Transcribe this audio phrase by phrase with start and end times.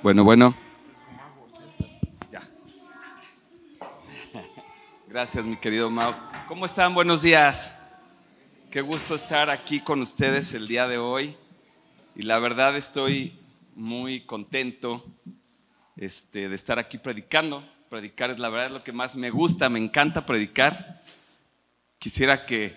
[0.00, 0.54] Bueno, bueno.
[5.08, 6.14] Gracias, mi querido Mau.
[6.46, 6.94] ¿Cómo están?
[6.94, 7.76] Buenos días.
[8.70, 11.36] Qué gusto estar aquí con ustedes el día de hoy.
[12.14, 13.40] Y la verdad estoy
[13.74, 15.04] muy contento
[15.96, 17.68] este, de estar aquí predicando.
[17.90, 21.02] Predicar es la verdad lo que más me gusta, me encanta predicar.
[21.98, 22.76] Quisiera que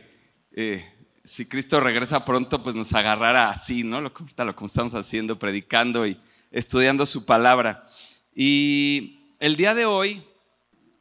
[0.53, 0.91] eh,
[1.23, 4.01] si Cristo regresa pronto, pues nos agarrara así, ¿no?
[4.01, 4.23] Lo, que
[4.65, 6.19] estamos haciendo, predicando y
[6.51, 7.87] estudiando su palabra.
[8.35, 10.21] Y el día de hoy,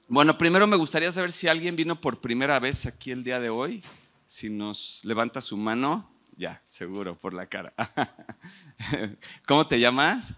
[0.09, 3.51] bueno, primero me gustaría saber si alguien vino por primera vez aquí el día de
[3.51, 3.83] hoy.
[4.27, 7.75] Si nos levanta su mano, ya, seguro, por la cara.
[9.47, 10.35] ¿Cómo te llamas?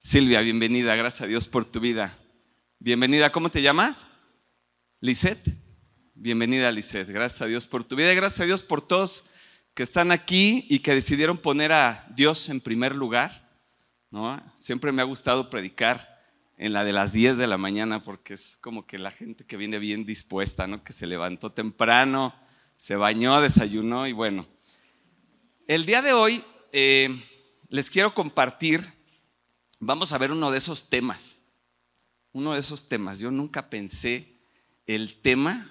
[0.00, 2.16] Silvia, bienvenida, gracias a Dios por tu vida.
[2.78, 4.06] Bienvenida, ¿cómo te llamas?
[5.00, 5.56] Lisette.
[6.14, 7.08] Bienvenida, Lisette.
[7.10, 9.24] Gracias a Dios por tu vida y gracias a Dios por todos
[9.74, 13.49] que están aquí y que decidieron poner a Dios en primer lugar.
[14.10, 14.42] ¿No?
[14.56, 16.20] Siempre me ha gustado predicar
[16.56, 19.56] en la de las 10 de la mañana porque es como que la gente que
[19.56, 20.84] viene bien dispuesta, ¿no?
[20.84, 22.34] que se levantó temprano,
[22.76, 24.46] se bañó, desayunó y bueno.
[25.66, 27.18] El día de hoy eh,
[27.68, 28.92] les quiero compartir,
[29.78, 31.38] vamos a ver uno de esos temas,
[32.32, 33.20] uno de esos temas.
[33.20, 34.34] Yo nunca pensé
[34.86, 35.66] el tema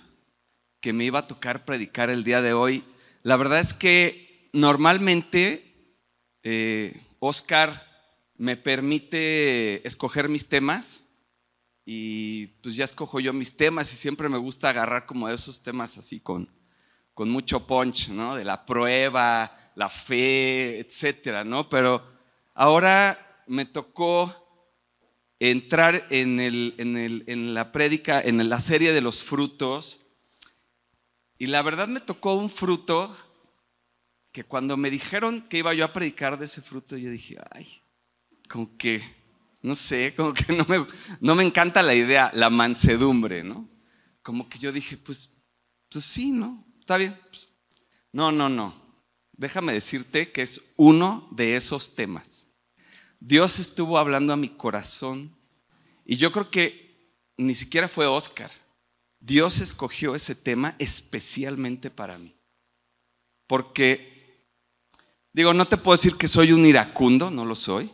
[0.79, 2.83] que me iba a tocar predicar el día de hoy.
[3.21, 5.95] La verdad es que normalmente
[6.41, 7.88] eh, Oscar
[8.39, 11.03] me permite escoger mis temas
[11.85, 15.97] y pues ya escojo yo mis temas y siempre me gusta agarrar como esos temas
[15.97, 16.49] así con,
[17.13, 18.35] con mucho punch, ¿no?
[18.35, 21.67] De la prueba, la fe, etcétera, ¿no?
[21.67, 22.01] Pero
[22.53, 24.33] ahora me tocó
[25.37, 30.05] entrar en, el, en, el, en la prédica, en la serie de los frutos
[31.37, 33.13] y la verdad me tocó un fruto
[34.31, 37.81] que cuando me dijeron que iba yo a predicar de ese fruto, yo dije, ay,
[38.49, 39.01] como que,
[39.61, 40.85] no sé, como que no me,
[41.21, 43.69] no me encanta la idea, la mansedumbre, ¿no?
[44.23, 45.29] Como que yo dije, pues,
[45.89, 46.65] pues sí, ¿no?
[46.79, 47.17] Está bien.
[47.29, 47.51] Pues,
[48.11, 48.73] no, no, no.
[49.33, 52.47] Déjame decirte que es uno de esos temas.
[53.19, 55.35] Dios estuvo hablando a mi corazón
[56.05, 58.49] y yo creo que ni siquiera fue Oscar.
[59.19, 62.35] Dios escogió ese tema especialmente para mí.
[63.45, 64.47] Porque,
[65.33, 67.91] digo, no te puedo decir que soy un iracundo, no lo soy.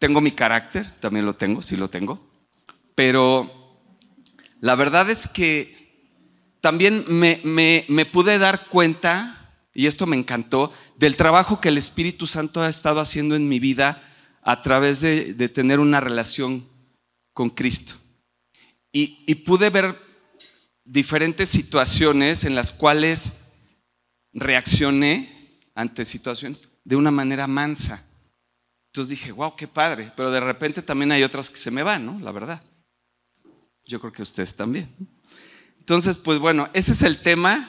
[0.00, 2.26] Tengo mi carácter, también lo tengo, sí lo tengo.
[2.94, 3.78] Pero
[4.58, 5.76] la verdad es que
[6.62, 12.62] también me, pude dar cuenta, y esto me encantó, del trabajo que el Espíritu Santo
[12.62, 14.02] ha estado haciendo en mi vida
[14.40, 16.66] a través de, tener una relación
[17.34, 17.94] con Cristo.
[18.92, 19.98] Y, y pude ver
[20.82, 23.34] diferentes situaciones en las cuales
[24.32, 28.02] reaccioné ante situaciones de una manera mansa.
[28.90, 32.04] Entonces dije, wow, qué padre, pero de repente también hay otras que se me van,
[32.04, 32.18] ¿no?
[32.18, 32.60] La verdad.
[33.84, 34.92] Yo creo que ustedes también.
[35.78, 37.68] Entonces, pues bueno, ese es el tema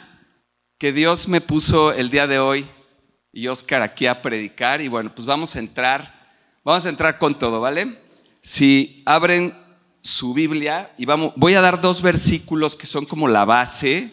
[0.80, 2.68] que Dios me puso el día de hoy
[3.32, 4.82] y Oscar aquí a predicar.
[4.82, 6.34] Y bueno, pues vamos a entrar,
[6.64, 8.00] vamos a entrar con todo, ¿vale?
[8.42, 9.56] Si abren
[10.02, 14.12] su Biblia y vamos, voy a dar dos versículos que son como la base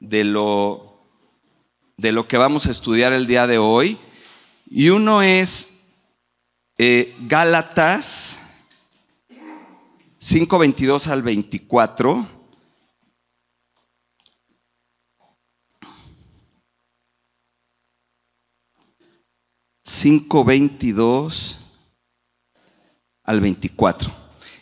[0.00, 1.00] de lo,
[1.96, 3.98] de lo que vamos a estudiar el día de hoy.
[4.68, 5.73] Y uno es
[6.76, 8.38] eh, Gálatas
[10.20, 12.28] 5.22 al 24.
[19.86, 21.58] Cinco veintidós
[23.22, 24.14] al veinticuatro.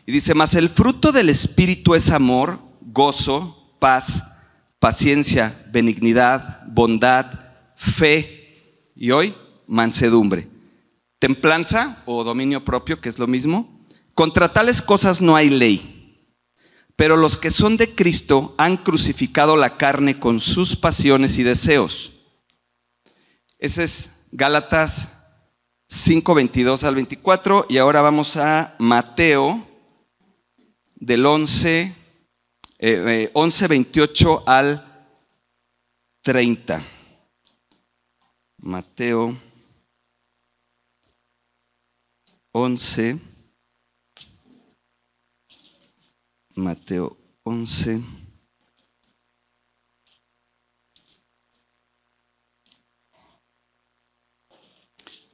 [0.04, 4.40] Y dice, más el fruto del Espíritu es amor, gozo, paz,
[4.80, 7.26] paciencia, benignidad, bondad,
[7.76, 8.52] fe
[8.96, 9.34] y hoy
[9.68, 10.51] mansedumbre.
[11.22, 13.86] Templanza o dominio propio, que es lo mismo.
[14.12, 16.26] Contra tales cosas no hay ley.
[16.96, 22.10] Pero los que son de Cristo han crucificado la carne con sus pasiones y deseos.
[23.56, 25.28] Ese es Gálatas
[25.86, 27.66] 5, 22 al 24.
[27.68, 29.64] Y ahora vamos a Mateo
[30.96, 31.94] del 11,
[32.80, 35.06] eh, 11, 28 al
[36.22, 36.82] 30.
[38.58, 39.51] Mateo
[42.52, 43.18] 11,
[46.54, 48.02] Mateo 11.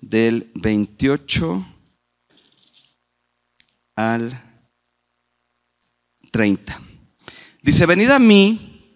[0.00, 1.67] del 28
[3.97, 4.43] al
[6.31, 6.81] 30.
[7.62, 8.94] Dice, venid a mí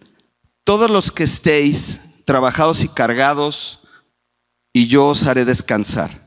[0.64, 3.80] todos los que estéis trabajados y cargados,
[4.72, 6.21] y yo os haré descansar.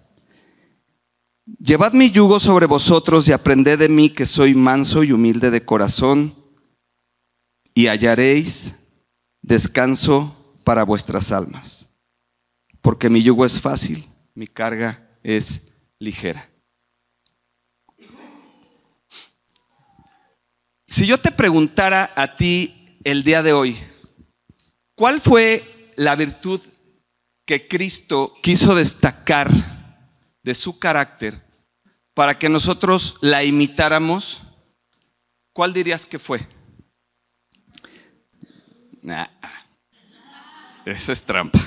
[1.45, 5.63] Llevad mi yugo sobre vosotros y aprended de mí que soy manso y humilde de
[5.63, 6.35] corazón,
[7.75, 8.73] y hallaréis
[9.43, 11.87] descanso para vuestras almas,
[12.81, 16.49] porque mi yugo es fácil, mi carga es ligera.
[20.87, 23.77] Si yo te preguntara a ti el día de hoy,
[24.95, 26.61] ¿cuál fue la virtud
[27.45, 29.74] que Cristo quiso destacar
[30.45, 31.41] de su carácter
[32.13, 34.43] para que nosotros la imitáramos?
[35.51, 36.47] ¿Cuál dirías que fue?
[40.85, 41.59] esa es trampa.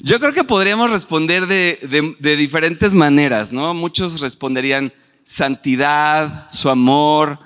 [0.00, 3.74] Yo creo que podríamos responder de, de diferentes maneras, ¿no?
[3.74, 4.92] Muchos responderían,
[5.24, 7.40] santidad, su amor,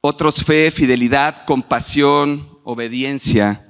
[0.00, 3.67] otros fe, fidelidad, compasión, obediencia.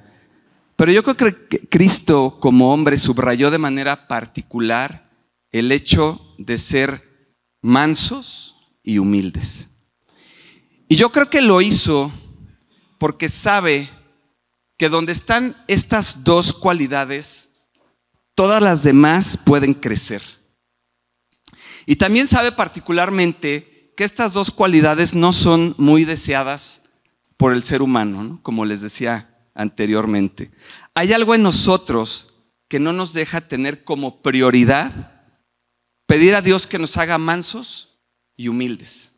[0.79, 5.11] Pero yo creo que Cristo como hombre subrayó de manera particular
[5.51, 9.67] el hecho de ser mansos y humildes.
[10.87, 12.13] Y yo creo que lo hizo
[12.97, 13.89] porque sabe
[14.77, 17.49] que donde están estas dos cualidades,
[18.33, 20.21] todas las demás pueden crecer.
[21.87, 26.83] Y también sabe particularmente que estas dos cualidades no son muy deseadas
[27.35, 29.28] por el ser humano, como les decía
[29.59, 30.51] anteriormente.
[30.93, 32.33] Hay algo en nosotros
[32.69, 35.11] que no nos deja tener como prioridad
[36.05, 37.99] pedir a Dios que nos haga mansos
[38.37, 39.11] y humildes.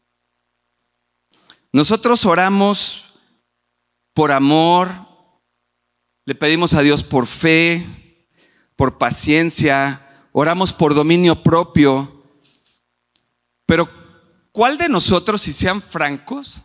[1.72, 3.06] Nosotros oramos
[4.14, 4.90] por amor,
[6.26, 8.28] le pedimos a Dios por fe,
[8.76, 12.26] por paciencia, oramos por dominio propio,
[13.66, 13.88] pero,
[14.52, 16.62] ¿cuál de nosotros, si sean francos,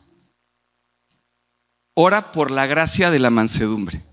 [1.97, 4.05] ora por la gracia de la mansedumbre?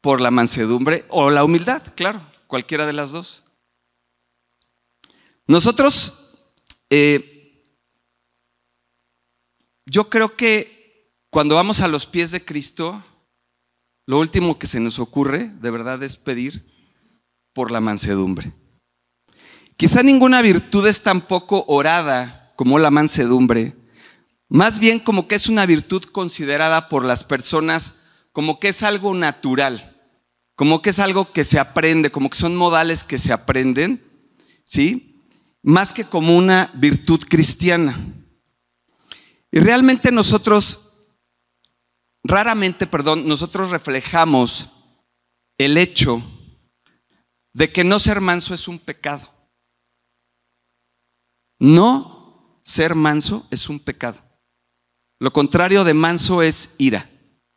[0.00, 3.44] Por la mansedumbre o la humildad, claro, cualquiera de las dos.
[5.46, 6.36] Nosotros,
[6.88, 7.60] eh,
[9.84, 13.04] yo creo que cuando vamos a los pies de Cristo,
[14.06, 16.66] lo último que se nos ocurre, de verdad, es pedir
[17.52, 18.52] por la mansedumbre.
[19.76, 23.74] Quizá ninguna virtud es tan poco orada como la mansedumbre,
[24.50, 27.94] más bien como que es una virtud considerada por las personas
[28.32, 29.96] como que es algo natural,
[30.56, 34.04] como que es algo que se aprende, como que son modales que se aprenden,
[34.64, 35.24] ¿sí?
[35.62, 37.96] Más que como una virtud cristiana.
[39.52, 40.80] Y realmente nosotros,
[42.24, 44.68] raramente, perdón, nosotros reflejamos
[45.58, 46.22] el hecho
[47.52, 49.32] de que no ser manso es un pecado.
[51.60, 54.29] No ser manso es un pecado.
[55.20, 57.08] Lo contrario de manso es ira.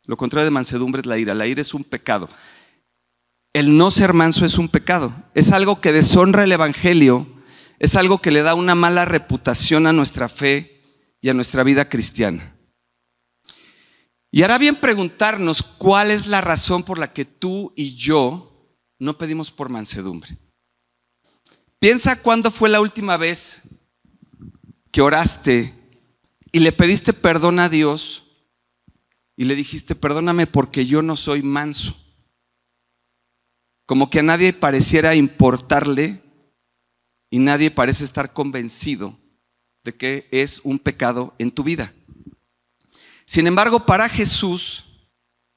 [0.04, 1.34] Lo contrario de mansedumbre es la ira.
[1.34, 2.28] La ira es un pecado.
[3.54, 5.14] El no ser manso es un pecado.
[5.34, 7.26] Es algo que deshonra el Evangelio.
[7.78, 10.82] Es algo que le da una mala reputación a nuestra fe
[11.22, 12.54] y a nuestra vida cristiana.
[14.30, 19.16] Y hará bien preguntarnos cuál es la razón por la que tú y yo no
[19.16, 20.36] pedimos por mansedumbre.
[21.78, 23.62] Piensa cuándo fue la última vez
[24.90, 25.83] que oraste
[26.54, 28.22] y le pediste perdón a Dios
[29.36, 31.96] y le dijiste, perdóname porque yo no soy manso.
[33.86, 36.22] Como que a nadie pareciera importarle
[37.28, 39.18] y nadie parece estar convencido
[39.82, 41.92] de que es un pecado en tu vida.
[43.24, 44.84] Sin embargo, para Jesús,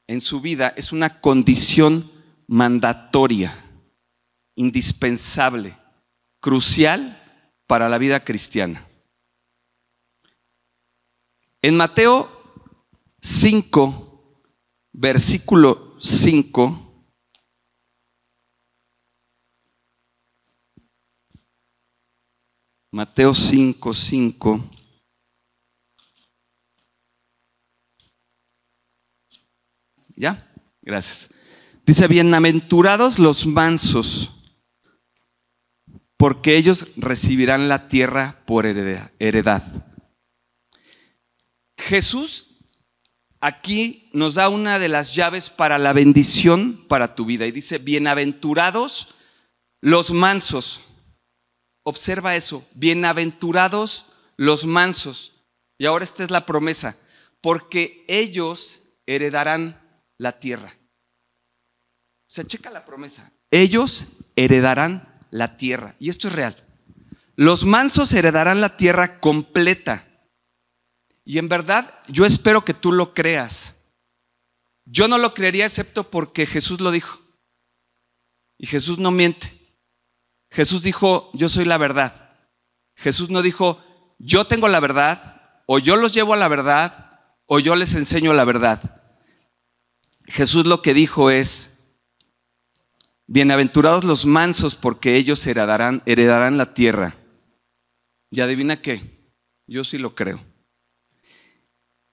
[0.08, 2.10] en su vida, es una condición
[2.48, 3.54] mandatoria,
[4.56, 5.78] indispensable,
[6.40, 7.22] crucial
[7.68, 8.87] para la vida cristiana.
[11.62, 12.30] En Mateo
[13.20, 14.44] 5,
[14.94, 16.88] versículo 5,
[22.92, 24.70] Mateo 5, 5.
[30.16, 30.52] ¿Ya?
[30.82, 31.34] Gracias.
[31.86, 34.44] Dice, bienaventurados los mansos,
[36.18, 39.97] porque ellos recibirán la tierra por heredad.
[41.78, 42.58] Jesús
[43.40, 47.78] aquí nos da una de las llaves para la bendición para tu vida y dice,
[47.78, 49.14] bienaventurados
[49.82, 50.82] los mansos.
[51.84, 55.46] Observa eso, bienaventurados los mansos.
[55.78, 56.98] Y ahora esta es la promesa,
[57.42, 59.80] porque ellos heredarán
[60.18, 60.76] la tierra.
[62.28, 63.32] O sea, checa la promesa.
[63.52, 65.96] Ellos heredarán la tierra.
[66.00, 66.62] Y esto es real.
[67.36, 70.07] Los mansos heredarán la tierra completa.
[71.30, 73.82] Y en verdad yo espero que tú lo creas.
[74.86, 77.20] Yo no lo creería excepto porque Jesús lo dijo.
[78.58, 79.52] Y Jesús no miente.
[80.50, 82.34] Jesús dijo, yo soy la verdad.
[82.96, 83.84] Jesús no dijo,
[84.18, 88.32] yo tengo la verdad, o yo los llevo a la verdad, o yo les enseño
[88.32, 89.02] la verdad.
[90.28, 91.98] Jesús lo que dijo es,
[93.26, 97.18] bienaventurados los mansos porque ellos heredarán, heredarán la tierra.
[98.32, 99.30] Y adivina qué,
[99.68, 100.42] yo sí lo creo.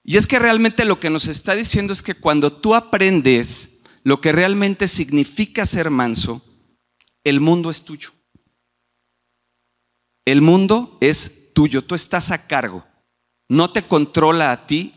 [0.05, 4.21] Y es que realmente lo que nos está diciendo es que cuando tú aprendes lo
[4.21, 6.43] que realmente significa ser manso,
[7.23, 8.11] el mundo es tuyo.
[10.23, 12.85] El mundo es tuyo, tú estás a cargo.
[13.49, 14.93] No te controla a ti,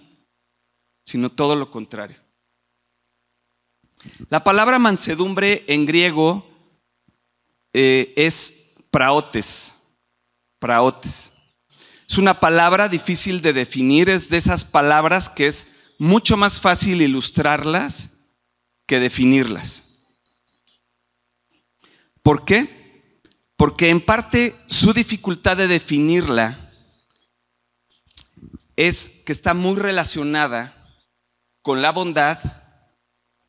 [1.06, 2.18] sino todo lo contrario.
[4.28, 6.46] La palabra mansedumbre en griego
[7.72, 9.74] eh, es praotes,
[10.58, 11.32] praotes.
[12.08, 15.66] Es una palabra difícil de definir, es de esas palabras que es
[15.98, 18.14] mucho más fácil ilustrarlas
[18.86, 19.84] que definirlas.
[22.22, 23.20] ¿Por qué?
[23.56, 26.72] Porque en parte su dificultad de definirla
[28.76, 30.96] es que está muy relacionada
[31.60, 32.38] con la bondad,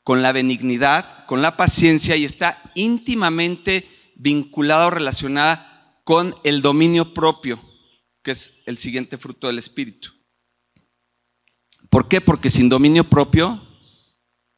[0.04, 7.13] con la benignidad, con la paciencia y está íntimamente vinculada o relacionada con el dominio
[7.13, 7.69] propio
[8.24, 10.12] que es el siguiente fruto del Espíritu.
[11.90, 12.22] ¿Por qué?
[12.22, 13.66] Porque sin dominio propio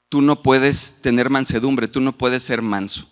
[0.10, 3.08] tú no puedes tener mansedumbre, tú no puedes ser manso.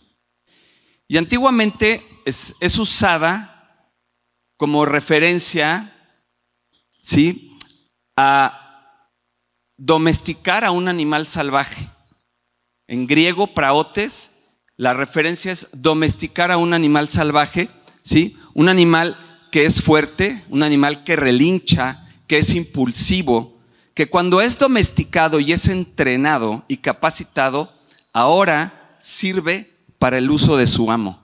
[1.07, 3.93] Y antiguamente es, es usada
[4.57, 5.95] como referencia,
[7.01, 7.57] ¿sí?
[8.17, 9.07] A
[9.77, 11.89] domesticar a un animal salvaje.
[12.87, 14.35] En griego, praotes,
[14.75, 17.69] la referencia es domesticar a un animal salvaje,
[18.01, 18.37] ¿sí?
[18.53, 23.59] Un animal que es fuerte, un animal que relincha, que es impulsivo,
[23.93, 27.73] que cuando es domesticado y es entrenado y capacitado,
[28.13, 31.21] ahora sirve para el uso de su amo.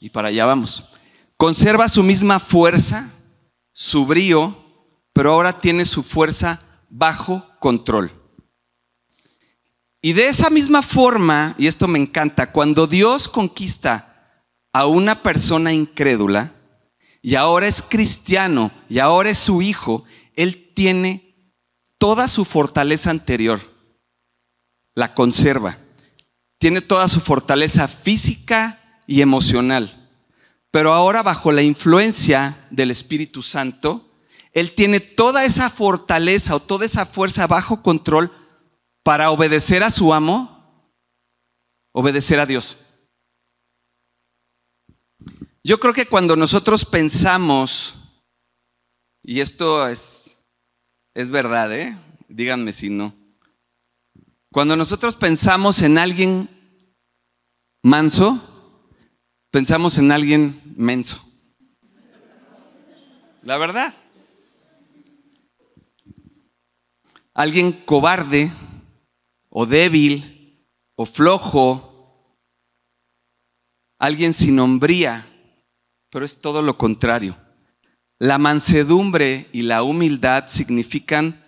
[0.00, 0.84] Y para allá vamos.
[1.36, 3.10] Conserva su misma fuerza,
[3.72, 4.56] su brío,
[5.12, 8.12] pero ahora tiene su fuerza bajo control.
[10.00, 14.17] Y de esa misma forma, y esto me encanta, cuando Dios conquista
[14.78, 16.52] a una persona incrédula
[17.20, 20.04] y ahora es cristiano y ahora es su hijo,
[20.36, 21.34] él tiene
[21.98, 23.60] toda su fortaleza anterior,
[24.94, 25.78] la conserva.
[26.58, 30.08] Tiene toda su fortaleza física y emocional.
[30.70, 34.08] Pero ahora bajo la influencia del Espíritu Santo,
[34.52, 38.30] él tiene toda esa fortaleza o toda esa fuerza bajo control
[39.02, 40.94] para obedecer a su amo,
[41.90, 42.84] obedecer a Dios.
[45.64, 47.94] Yo creo que cuando nosotros pensamos,
[49.22, 50.38] y esto es,
[51.14, 51.98] es verdad, ¿eh?
[52.28, 53.14] díganme si no,
[54.52, 56.48] cuando nosotros pensamos en alguien
[57.82, 58.40] manso,
[59.50, 61.22] pensamos en alguien menso.
[63.42, 63.94] La verdad.
[67.34, 68.52] Alguien cobarde
[69.48, 72.34] o débil o flojo,
[73.98, 75.26] alguien sin hombría
[76.10, 77.36] pero es todo lo contrario.
[78.18, 81.44] La mansedumbre y la humildad significan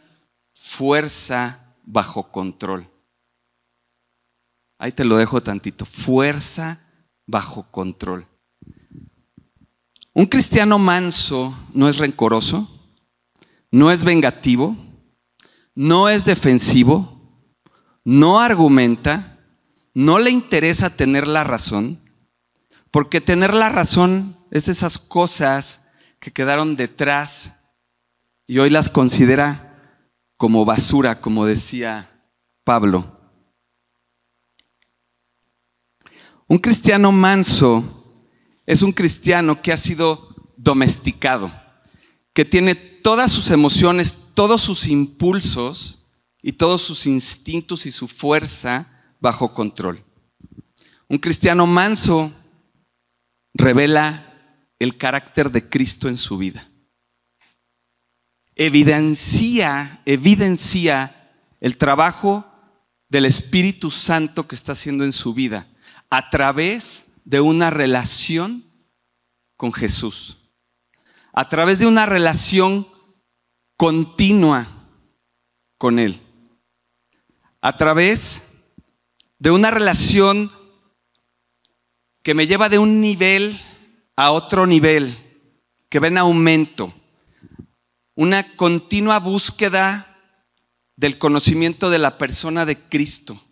[0.52, 2.88] fuerza bajo control.
[4.78, 6.80] Ahí te lo dejo tantito, fuerza
[7.26, 8.26] bajo control.
[10.12, 12.68] Un cristiano manso no es rencoroso,
[13.70, 14.76] no es vengativo,
[15.74, 17.20] no es defensivo,
[18.04, 19.38] no argumenta,
[19.94, 22.00] no le interesa tener la razón,
[22.90, 25.87] porque tener la razón es de esas cosas
[26.19, 27.61] que quedaron detrás
[28.47, 29.71] y hoy las considera
[30.37, 32.11] como basura, como decía
[32.64, 33.19] Pablo.
[36.49, 37.97] Un cristiano manso
[38.66, 41.52] es un cristiano que ha sido domesticado,
[42.33, 46.07] que tiene todas sus emociones, todos sus impulsos
[46.42, 50.04] y todos sus instintos y su fuerza bajo control.
[51.09, 52.33] Un cristiano manso
[53.54, 54.29] revela
[54.80, 56.68] el carácter de Cristo en su vida.
[58.56, 62.46] Evidencia, evidencia el trabajo
[63.08, 65.68] del Espíritu Santo que está haciendo en su vida
[66.08, 68.64] a través de una relación
[69.56, 70.38] con Jesús.
[71.32, 72.88] A través de una relación
[73.76, 74.88] continua
[75.76, 76.20] con Él.
[77.60, 78.62] A través
[79.38, 80.50] de una relación
[82.22, 83.60] que me lleva de un nivel
[84.20, 85.16] a otro nivel,
[85.88, 86.92] que ven aumento,
[88.14, 90.14] una continua búsqueda
[90.94, 93.42] del conocimiento de la persona de Cristo,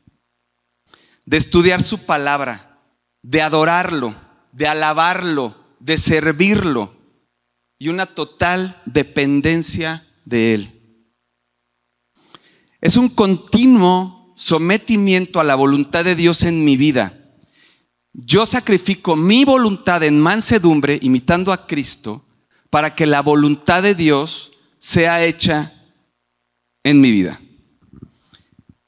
[1.24, 2.82] de estudiar su palabra,
[3.22, 4.14] de adorarlo,
[4.52, 6.94] de alabarlo, de servirlo
[7.78, 11.06] y una total dependencia de Él.
[12.82, 17.17] Es un continuo sometimiento a la voluntad de Dios en mi vida.
[18.20, 22.24] Yo sacrifico mi voluntad en mansedumbre, imitando a Cristo,
[22.68, 25.72] para que la voluntad de Dios sea hecha
[26.82, 27.40] en mi vida.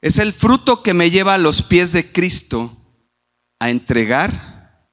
[0.01, 2.75] Es el fruto que me lleva a los pies de Cristo
[3.57, 4.89] a entregar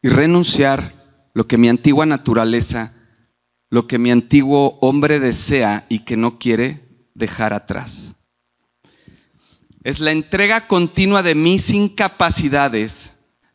[0.00, 2.94] y renunciar lo que mi antigua naturaleza,
[3.68, 8.14] lo que mi antiguo hombre desea y que no quiere dejar atrás.
[9.84, 13.11] Es la entrega continua de mis incapacidades,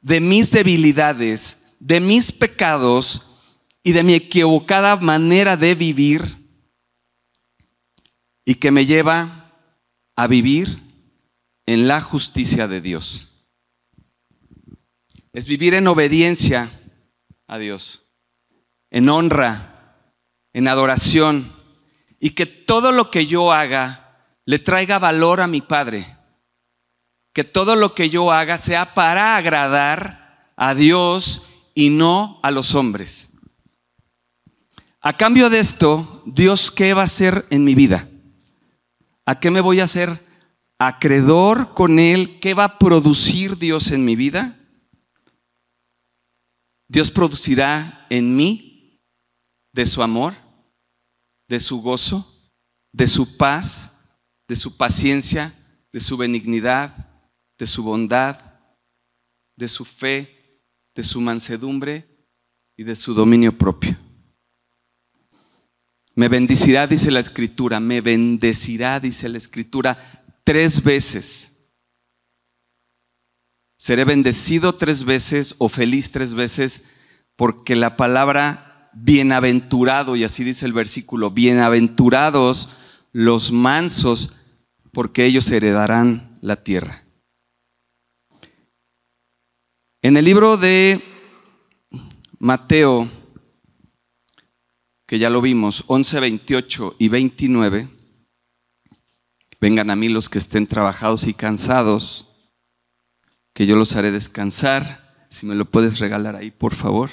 [0.07, 3.23] de mis debilidades, de mis pecados
[3.83, 6.47] y de mi equivocada manera de vivir
[8.45, 9.53] y que me lleva
[10.15, 10.81] a vivir
[11.65, 13.33] en la justicia de Dios.
[15.33, 16.71] Es vivir en obediencia
[17.45, 18.07] a Dios,
[18.89, 20.05] en honra,
[20.53, 21.53] en adoración,
[22.17, 26.16] y que todo lo que yo haga le traiga valor a mi Padre.
[27.37, 31.43] Que todo lo que yo haga sea para agradar a Dios
[31.75, 33.27] y no a los hombres.
[35.01, 38.09] A cambio de esto, Dios, ¿qué va a hacer en mi vida?
[39.23, 40.25] ¿A qué me voy a hacer
[40.79, 42.39] acreedor con Él?
[42.39, 44.57] ¿Qué va a producir Dios en mi vida?
[46.87, 48.99] Dios producirá en mí
[49.73, 50.33] de su amor,
[51.47, 52.49] de su gozo,
[52.93, 53.95] de su paz,
[54.47, 55.53] de su paciencia,
[55.93, 57.06] de su benignidad,
[57.57, 58.37] de su bondad,
[59.55, 60.61] de su fe,
[60.95, 62.07] de su mansedumbre
[62.75, 63.97] y de su dominio propio.
[66.15, 71.57] Me bendecirá, dice la escritura, me bendecirá, dice la escritura, tres veces.
[73.77, 76.85] Seré bendecido tres veces o feliz tres veces
[77.35, 82.69] porque la palabra bienaventurado, y así dice el versículo, bienaventurados
[83.11, 84.33] los mansos,
[84.91, 87.06] porque ellos heredarán la tierra.
[90.03, 91.03] En el libro de
[92.37, 93.09] Mateo,
[95.07, 97.89] que ya lo vimos, 11, 28 y 29.
[99.59, 102.27] Vengan a mí los que estén trabajados y cansados,
[103.53, 105.27] que yo los haré descansar.
[105.31, 107.09] Si me lo puedes regalar ahí, por favor.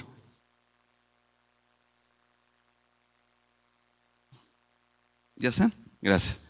[5.36, 5.70] ¿Ya está?
[6.02, 6.43] Gracias.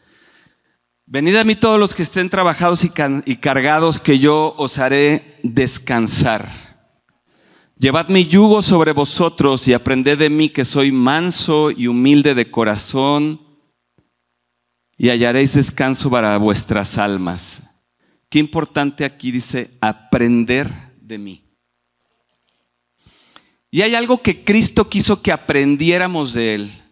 [1.07, 6.49] Venid a mí todos los que estén trabajados y, cargados, que yo os haré descansar.
[7.79, 12.51] Llevad mi yugo sobre vosotros y aprended de mí que soy manso y humilde de
[12.51, 13.41] corazón
[14.97, 17.63] y hallaréis descanso para vuestras almas.
[18.31, 20.71] Qué importante aquí dice aprender
[21.03, 21.45] de mí.
[23.71, 26.83] Y hay algo que Cristo quiso que aprendiéramos de Él,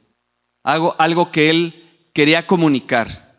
[0.64, 3.31] algo que Él quería comunicar,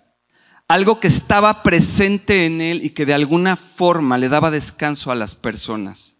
[0.73, 5.15] algo que estaba presente en Él y que de alguna forma le daba descanso a
[5.15, 6.17] las personas.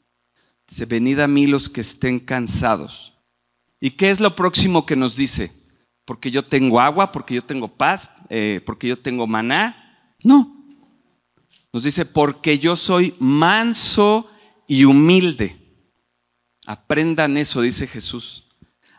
[0.68, 3.16] Dice, venid a mí los que estén cansados.
[3.80, 5.52] ¿Y qué es lo próximo que nos dice?
[6.06, 10.14] Porque yo tengo agua, porque yo tengo paz, eh, porque yo tengo maná.
[10.24, 10.64] No.
[11.74, 14.30] Nos dice, porque yo soy manso
[14.68, 15.58] y humilde.
[16.68, 18.50] Aprendan eso, dice Jesús.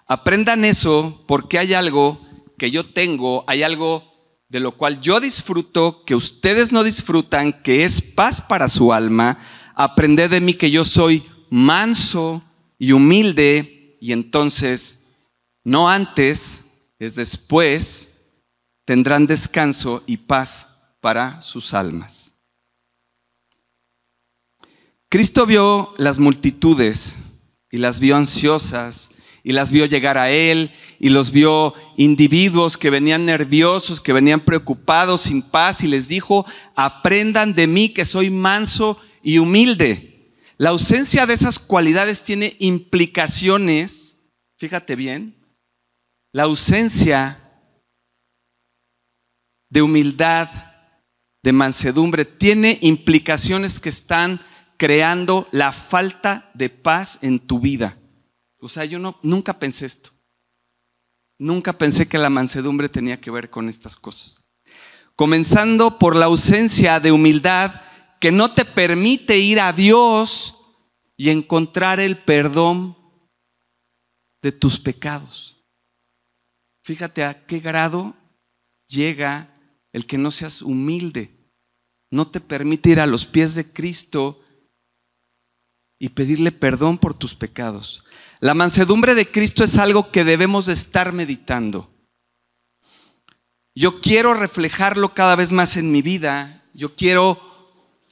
[0.09, 2.21] Aprendan eso porque hay algo
[2.59, 4.14] que yo tengo, hay algo
[4.55, 9.37] de lo cual yo disfruto, que ustedes no disfrutan, que es paz para su alma.
[9.75, 12.41] Aprended de mí que yo soy manso
[12.79, 15.07] y humilde, y entonces,
[15.65, 16.67] no antes,
[17.01, 18.13] es después,
[18.85, 20.69] tendrán descanso y paz
[21.01, 22.31] para sus almas.
[25.09, 27.17] Cristo vio las multitudes
[27.73, 29.11] y las vio ansiosas
[29.43, 30.71] y las vio llegar a Él
[31.05, 36.45] y los vio individuos que venían nerviosos, que venían preocupados, sin paz y les dijo,
[36.75, 40.15] aprendan de mí que soy manso y humilde
[40.57, 44.21] la ausencia de esas cualidades tiene implicaciones,
[44.57, 45.37] fíjate bien,
[46.33, 47.41] la ausencia
[49.69, 50.49] de humildad,
[51.43, 54.41] de mansedumbre, tiene implicaciones que están
[54.77, 57.99] creando la falta de paz en tu vida.
[58.61, 60.13] O sea, yo no, nunca pensé esto.
[61.45, 64.49] Nunca pensé que la mansedumbre tenía que ver con estas cosas.
[65.15, 67.83] Comenzando por la ausencia de humildad
[68.19, 70.57] que no te permite ir a Dios
[71.19, 72.97] y encontrar el perdón
[74.41, 75.63] de tus pecados.
[76.83, 78.15] Fíjate a qué grado
[78.89, 79.55] llega
[79.93, 81.31] el que no seas humilde.
[82.11, 84.41] No te permite ir a los pies de Cristo
[85.99, 88.03] y pedirle perdón por tus pecados.
[88.45, 91.91] La mansedumbre de Cristo es algo que debemos de estar meditando.
[93.75, 97.41] Yo quiero reflejarlo cada vez más en mi vida, yo quiero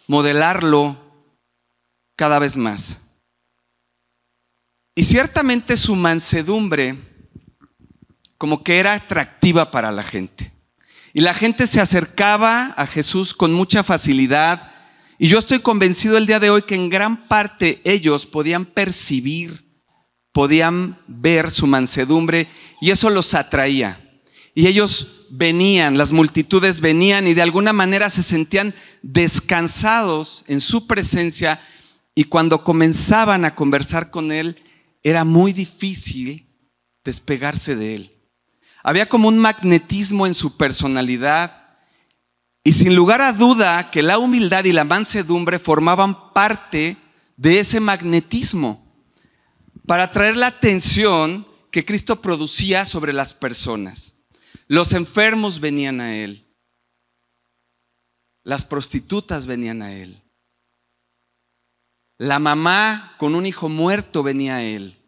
[0.06, 0.96] modelarlo
[2.16, 3.02] cada vez más.
[4.94, 6.96] Y ciertamente su mansedumbre
[8.38, 10.50] como que era atractiva para la gente.
[11.12, 14.72] Y la gente se acercaba a Jesús con mucha facilidad.
[15.18, 19.71] Y yo estoy convencido el día de hoy que en gran parte ellos podían percibir,
[20.32, 22.48] podían ver su mansedumbre
[22.80, 24.00] y eso los atraía.
[24.54, 30.86] Y ellos venían, las multitudes venían y de alguna manera se sentían descansados en su
[30.86, 31.60] presencia
[32.14, 34.60] y cuando comenzaban a conversar con él
[35.02, 36.48] era muy difícil
[37.04, 38.12] despegarse de él.
[38.82, 41.78] Había como un magnetismo en su personalidad
[42.64, 46.96] y sin lugar a duda que la humildad y la mansedumbre formaban parte
[47.36, 48.91] de ese magnetismo
[49.86, 54.18] para atraer la atención que Cristo producía sobre las personas.
[54.68, 56.46] Los enfermos venían a Él.
[58.44, 60.22] Las prostitutas venían a Él.
[62.18, 64.98] La mamá con un hijo muerto venía a Él.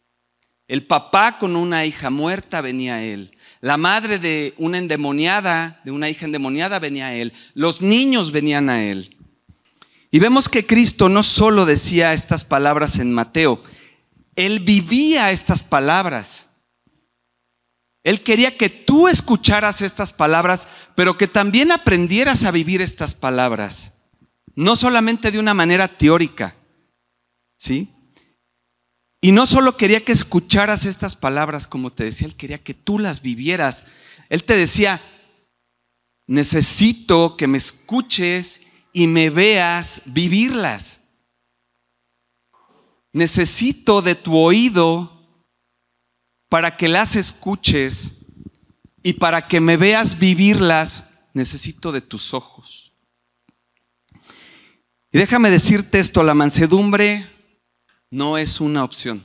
[0.67, 3.35] El papá con una hija muerta venía a Él.
[3.65, 7.33] La madre de una endemoniada, de una hija endemoniada, venía a él.
[7.55, 9.17] Los niños venían a él.
[10.11, 13.63] Y vemos que Cristo no solo decía estas palabras en Mateo,
[14.37, 16.47] él vivía estas palabras.
[18.03, 23.93] Él quería que tú escucharas estas palabras, pero que también aprendieras a vivir estas palabras.
[24.55, 26.55] No solamente de una manera teórica,
[27.57, 27.89] ¿sí?
[29.21, 32.99] Y no solo quería que escucharas estas palabras, como te decía, Él quería que tú
[32.99, 33.87] las vivieras.
[34.29, 35.01] Él te decía,
[36.27, 41.01] necesito que me escuches y me veas vivirlas.
[43.15, 45.11] Necesito de tu oído
[46.51, 48.19] para que las escuches
[49.05, 52.93] y para que me veas vivirlas, necesito de tus ojos.
[55.13, 57.25] Y déjame decirte esto, la mansedumbre
[58.11, 59.23] no es una opción.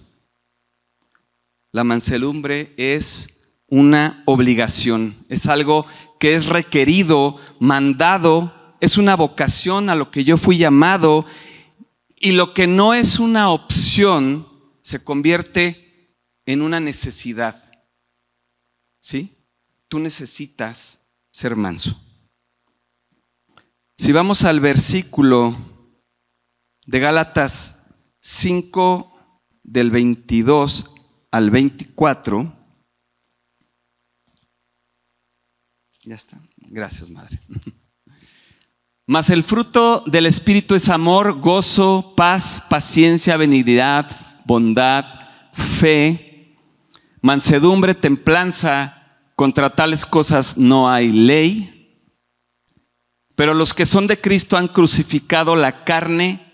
[1.71, 5.87] La mansedumbre es una obligación, es algo
[6.19, 11.25] que es requerido, mandado, es una vocación a lo que yo fui llamado
[12.19, 14.47] y lo que no es una opción
[14.81, 17.71] se convierte en una necesidad.
[18.99, 19.47] ¿Sí?
[19.87, 21.99] Tú necesitas ser manso.
[23.97, 25.55] Si vamos al versículo
[26.85, 27.83] de Gálatas
[28.21, 30.95] 5 del 22
[31.31, 32.55] al 24.
[36.03, 36.41] Ya está.
[36.57, 37.39] Gracias, Madre.
[39.11, 44.05] Mas el fruto del Espíritu es amor, gozo, paz, paciencia, benignidad,
[44.45, 45.03] bondad,
[45.51, 46.55] fe,
[47.19, 49.07] mansedumbre, templanza.
[49.35, 52.05] Contra tales cosas no hay ley.
[53.33, 56.53] Pero los que son de Cristo han crucificado la carne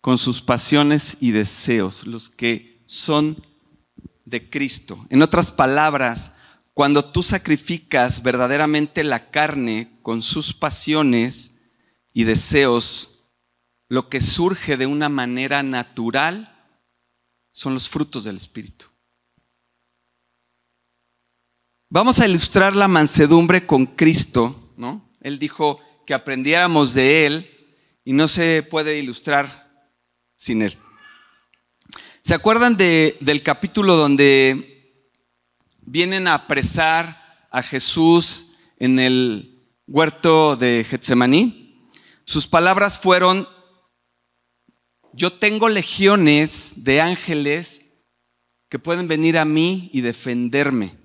[0.00, 3.40] con sus pasiones y deseos, los que son
[4.24, 5.06] de Cristo.
[5.10, 6.32] En otras palabras,
[6.72, 11.52] cuando tú sacrificas verdaderamente la carne con sus pasiones
[12.14, 13.08] y deseos,
[13.88, 16.50] lo que surge de una manera natural
[17.50, 18.86] son los frutos del Espíritu.
[21.90, 25.10] Vamos a ilustrar la mansedumbre con Cristo, ¿no?
[25.20, 27.50] Él dijo que aprendiéramos de Él
[28.04, 29.90] y no se puede ilustrar
[30.36, 30.78] sin Él.
[32.22, 35.02] ¿Se acuerdan del capítulo donde
[35.82, 38.46] vienen a apresar a Jesús
[38.78, 41.63] en el huerto de Getsemaní?
[42.24, 43.48] Sus palabras fueron,
[45.12, 47.84] yo tengo legiones de ángeles
[48.68, 50.98] que pueden venir a mí y defenderme.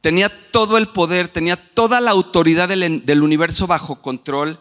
[0.00, 4.60] Tenía todo el poder, tenía toda la autoridad del, universo bajo control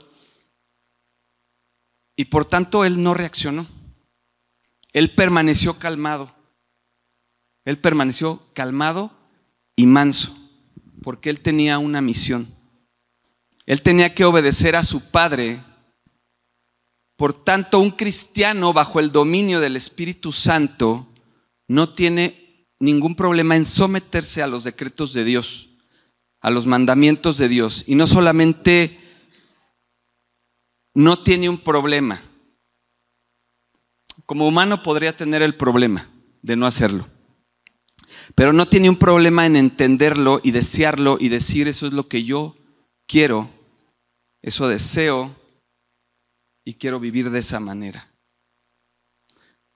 [2.16, 3.68] y por tanto él no reaccionó.
[4.94, 6.34] Él permaneció calmado.
[7.66, 9.12] Él permaneció calmado
[9.76, 10.34] y manso,
[11.02, 12.48] porque él tenía una misión.
[13.66, 15.64] Él tenía que obedecer a su Padre.
[17.16, 21.08] Por tanto, un cristiano bajo el dominio del Espíritu Santo
[21.68, 25.70] no tiene ningún problema en someterse a los decretos de Dios,
[26.42, 27.86] a los mandamientos de Dios.
[27.88, 29.00] Y no solamente
[30.94, 32.22] no tiene un problema.
[34.26, 36.10] Como humano podría tener el problema
[36.42, 37.08] de no hacerlo.
[38.36, 42.24] Pero no tiene un problema en entenderlo y desearlo y decir eso es lo que
[42.24, 42.56] yo
[43.14, 43.48] quiero,
[44.42, 45.36] eso deseo
[46.66, 48.12] y quiero vivir de esa manera.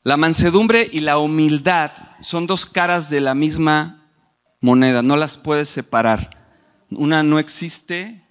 [0.02, 4.10] La mansedumbre y la humildad son dos caras de la misma
[4.60, 6.48] moneda, no las puedes separar.
[6.90, 8.28] Una no existe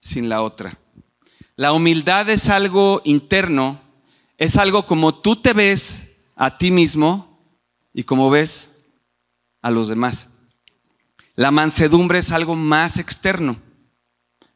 [0.00, 0.80] sin la otra.
[1.54, 3.80] La humildad es algo interno,
[4.36, 7.38] es algo como tú te ves a ti mismo
[7.92, 8.72] y como ves
[9.62, 10.30] a los demás.
[11.36, 13.62] La mansedumbre es algo más externo.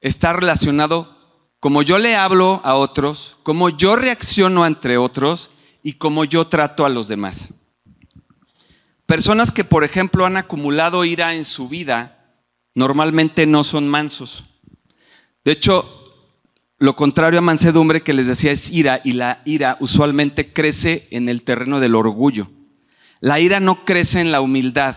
[0.00, 1.16] Está relacionado
[1.60, 5.50] como yo le hablo a otros, como yo reacciono entre otros
[5.82, 7.50] y como yo trato a los demás.
[9.06, 12.36] Personas que, por ejemplo, han acumulado ira en su vida,
[12.74, 14.44] normalmente no son mansos.
[15.44, 15.94] De hecho,
[16.78, 21.28] lo contrario a mansedumbre que les decía es ira y la ira usualmente crece en
[21.28, 22.50] el terreno del orgullo.
[23.20, 24.94] La ira no crece en la humildad.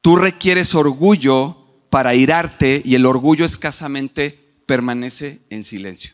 [0.00, 6.12] Tú requieres orgullo para irarte y el orgullo escasamente permanece en silencio.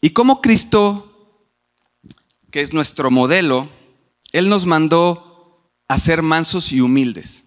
[0.00, 1.50] Y como Cristo,
[2.50, 3.68] que es nuestro modelo,
[4.32, 7.44] Él nos mandó a ser mansos y humildes.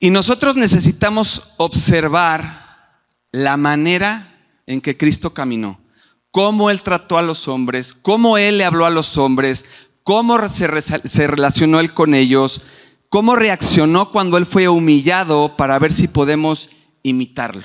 [0.00, 4.26] Y nosotros necesitamos observar la manera
[4.66, 5.80] en que Cristo caminó,
[6.30, 9.66] cómo Él trató a los hombres, cómo Él le habló a los hombres,
[10.02, 12.62] cómo se, relacionó Él con ellos,
[13.10, 16.70] cómo reaccionó cuando Él fue humillado para ver si podemos
[17.02, 17.64] imitarlo.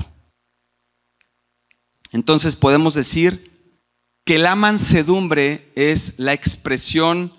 [2.11, 3.79] Entonces podemos decir
[4.25, 7.31] que la mansedumbre es la expresión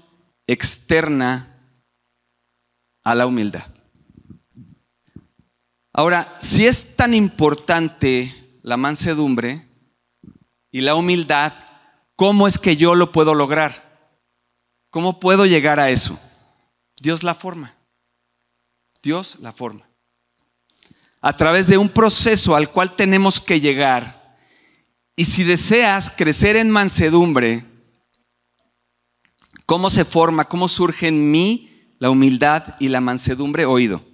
[0.47, 1.53] externa
[3.03, 3.67] a la humildad.
[5.93, 9.67] Ahora, si es tan importante la mansedumbre
[10.71, 11.55] y la humildad,
[12.15, 14.13] ¿cómo es que yo lo puedo lograr?
[14.91, 16.21] ¿Cómo puedo llegar a eso?
[17.01, 17.77] Dios la forma.
[19.07, 19.89] Dios la forma.
[21.23, 24.37] A través de un proceso al cual tenemos que llegar.
[25.17, 27.65] Y si deseas crecer en mansedumbre,
[29.65, 30.47] ¿cómo se forma?
[30.47, 33.65] ¿Cómo surge en mí la humildad y la mansedumbre?
[33.65, 34.05] Oído.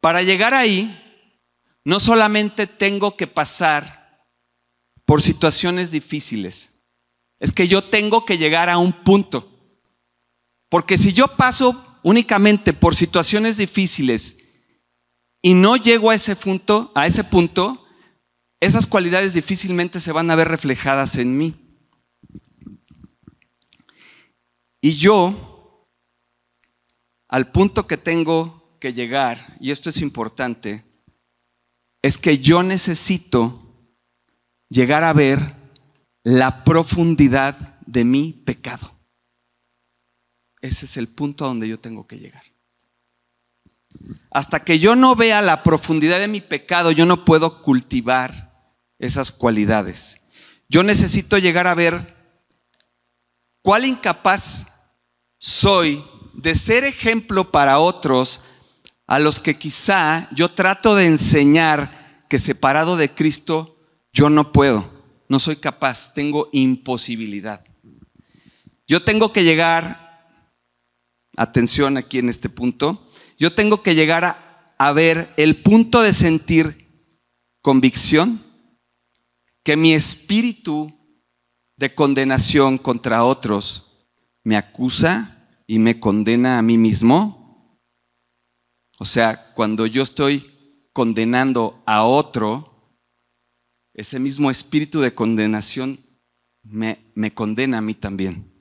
[0.00, 1.00] Para llegar ahí,
[1.82, 4.22] no solamente tengo que pasar
[5.04, 6.74] por situaciones difíciles,
[7.40, 9.50] es que yo tengo que llegar a un punto.
[10.68, 14.38] Porque si yo paso únicamente por situaciones difíciles
[15.42, 17.84] y no llego a ese punto, a ese punto,
[18.60, 21.56] esas cualidades difícilmente se van a ver reflejadas en mí.
[24.80, 25.88] Y yo,
[27.28, 30.84] al punto que tengo llegar, y esto es importante,
[32.02, 33.60] es que yo necesito
[34.68, 35.54] llegar a ver
[36.22, 38.93] la profundidad de mi pecado.
[40.64, 42.42] Ese es el punto a donde yo tengo que llegar.
[44.30, 49.30] Hasta que yo no vea la profundidad de mi pecado, yo no puedo cultivar esas
[49.30, 50.22] cualidades.
[50.70, 52.16] Yo necesito llegar a ver
[53.60, 54.68] cuál incapaz
[55.36, 58.40] soy de ser ejemplo para otros
[59.06, 63.76] a los que quizá yo trato de enseñar que separado de Cristo
[64.14, 64.90] yo no puedo,
[65.28, 67.62] no soy capaz, tengo imposibilidad.
[68.86, 70.03] Yo tengo que llegar,
[71.36, 77.08] atención aquí en este punto, yo tengo que llegar a, ver el punto de sentir
[77.62, 78.42] convicción,
[79.62, 80.92] que mi espíritu
[81.76, 84.08] de condenación contra otros
[84.42, 87.44] me acusa y me condena a mí mismo
[88.98, 90.50] o sea, cuando yo estoy
[90.92, 93.00] condenando a otro,
[93.92, 95.98] ese mismo espíritu de condenación
[96.62, 96.98] me,
[97.34, 98.53] condena a mí también.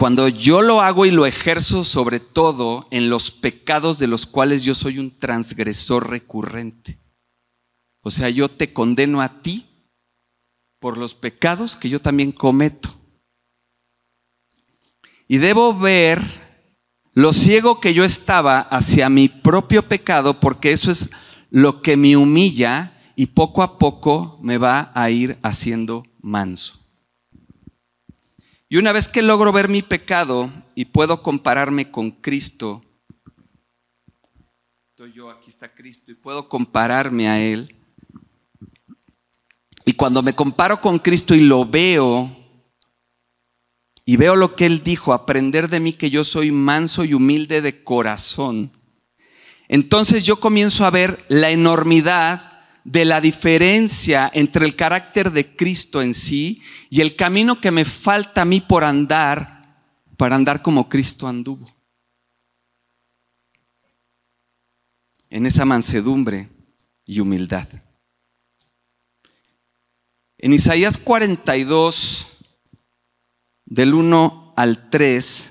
[0.00, 4.64] Cuando yo lo hago y lo ejerzo sobre todo en los pecados de los cuales
[4.64, 6.98] yo soy un transgresor recurrente.
[8.00, 9.66] O sea, yo te condeno a ti
[10.78, 12.88] por los pecados que yo también cometo.
[15.28, 16.22] Y debo ver
[17.12, 21.10] lo ciego que yo estaba hacia mi propio pecado, porque eso es
[21.50, 26.79] lo que me humilla y poco a poco me va a ir haciendo manso.
[28.72, 32.84] Y una vez que logro ver mi pecado y puedo compararme con Cristo,
[34.90, 37.74] estoy yo, aquí está Cristo, y puedo compararme a Él.
[39.84, 42.30] Y cuando me comparo con Cristo y lo veo,
[44.04, 47.62] y veo lo que él dijo, aprender de mí que yo soy manso y humilde
[47.62, 48.70] de corazón,
[49.66, 52.49] entonces yo comienzo a ver la enormidad
[52.84, 57.84] de la diferencia entre el carácter de Cristo en sí y el camino que me
[57.84, 59.60] falta a mí por andar
[60.16, 61.74] para andar como Cristo anduvo.
[65.30, 66.48] En esa mansedumbre
[67.06, 67.66] y humildad.
[70.36, 72.28] En Isaías 42,
[73.64, 75.49] del 1 al 3,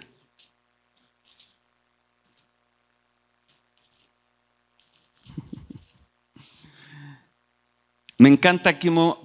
[8.20, 8.78] me encanta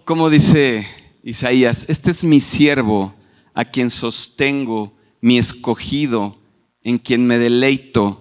[0.04, 0.86] cómo, dice
[1.22, 3.14] Isaías, este es mi siervo
[3.52, 6.38] a quien sostengo, mi escogido,
[6.82, 8.20] en quien me deleito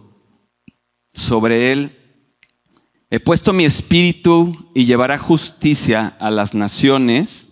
[1.13, 2.03] sobre él
[3.13, 7.45] He puesto mi espíritu y llevará justicia a las naciones.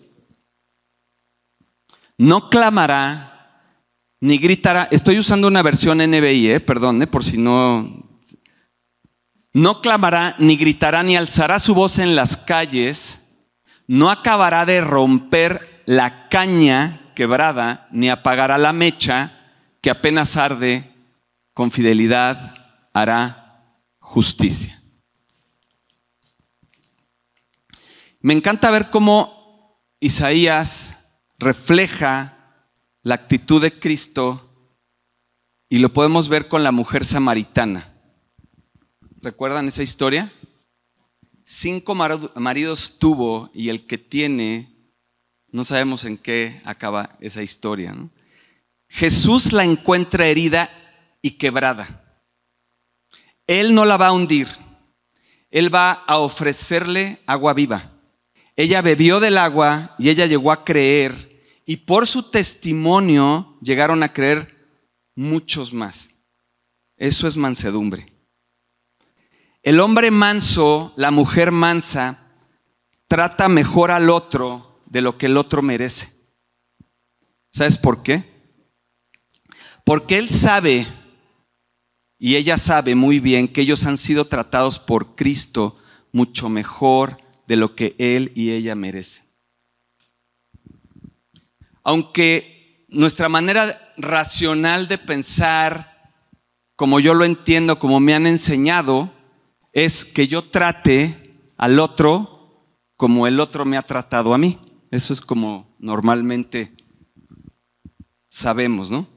[2.17, 3.77] No clamará
[4.19, 4.87] ni gritará.
[4.89, 8.00] Estoy usando una versión NBI, eh, perdón, eh, por si no.
[9.53, 13.21] No clamará ni gritará ni alzará su voz en las calles.
[13.87, 19.31] No acabará de romper la caña quebrada ni apagará la mecha
[19.81, 20.89] que apenas arde.
[21.53, 22.55] Con fidelidad
[22.93, 24.81] hará justicia.
[28.21, 30.95] Me encanta ver cómo Isaías
[31.37, 32.37] refleja
[33.03, 34.77] la actitud de Cristo
[35.67, 37.90] y lo podemos ver con la mujer samaritana.
[39.23, 40.33] ¿Recuerdan esa historia?
[41.45, 44.73] Cinco maridos tuvo y el que tiene,
[45.51, 47.95] no sabemos en qué acaba esa historia.
[48.87, 50.71] Jesús la encuentra herida
[51.21, 52.23] y quebrada.
[53.45, 54.47] Él no la va a hundir,
[55.51, 57.91] Él va a ofrecerle agua viva.
[58.55, 64.13] Ella bebió del agua y ella llegó a creer y por su testimonio llegaron a
[64.13, 64.67] creer
[65.13, 66.09] muchos más.
[66.97, 68.10] Eso es mansedumbre.
[69.63, 72.19] El hombre manso, la mujer mansa,
[73.07, 76.11] trata mejor al otro de lo que el otro merece.
[77.51, 78.25] ¿Sabes por qué?
[79.83, 80.87] Porque él sabe
[82.17, 85.77] y ella sabe muy bien que ellos han sido tratados por Cristo
[86.11, 89.25] mucho mejor de lo que él y ella merecen.
[91.83, 96.13] Aunque nuestra manera racional de pensar,
[96.75, 99.11] como yo lo entiendo, como me han enseñado,
[99.71, 102.41] es que yo trate al otro
[102.97, 104.59] como el otro me ha tratado a mí.
[104.91, 106.71] Eso es como normalmente
[108.27, 109.07] sabemos, ¿no?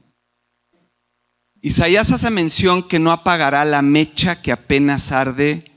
[1.61, 5.71] Isaías hace mención que no apagará la mecha que apenas arde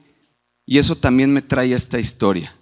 [0.67, 2.55] y eso también me trae esta historia.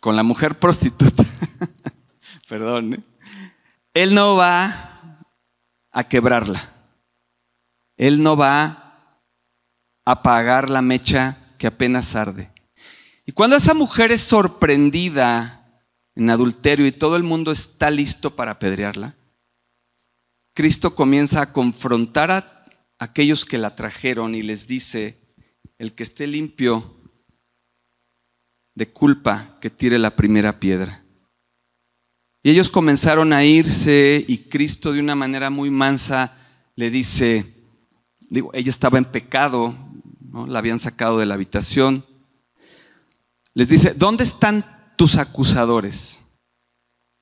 [0.00, 1.24] Con la mujer prostituta,
[2.48, 3.02] perdón, ¿eh?
[3.94, 5.18] él no va
[5.90, 6.73] a quebrarla.
[7.96, 9.22] Él no va a
[10.04, 12.50] apagar la mecha que apenas arde.
[13.26, 15.82] Y cuando esa mujer es sorprendida
[16.14, 19.16] en adulterio y todo el mundo está listo para apedrearla,
[20.54, 22.66] Cristo comienza a confrontar a
[22.98, 25.18] aquellos que la trajeron y les dice,
[25.78, 26.96] el que esté limpio
[28.74, 31.04] de culpa, que tire la primera piedra.
[32.42, 36.36] Y ellos comenzaron a irse y Cristo de una manera muy mansa
[36.76, 37.53] le dice,
[38.34, 39.74] digo, ella estaba en pecado,
[40.20, 40.46] ¿no?
[40.46, 42.04] la habían sacado de la habitación.
[43.54, 44.64] Les dice, ¿dónde están
[44.96, 46.18] tus acusadores?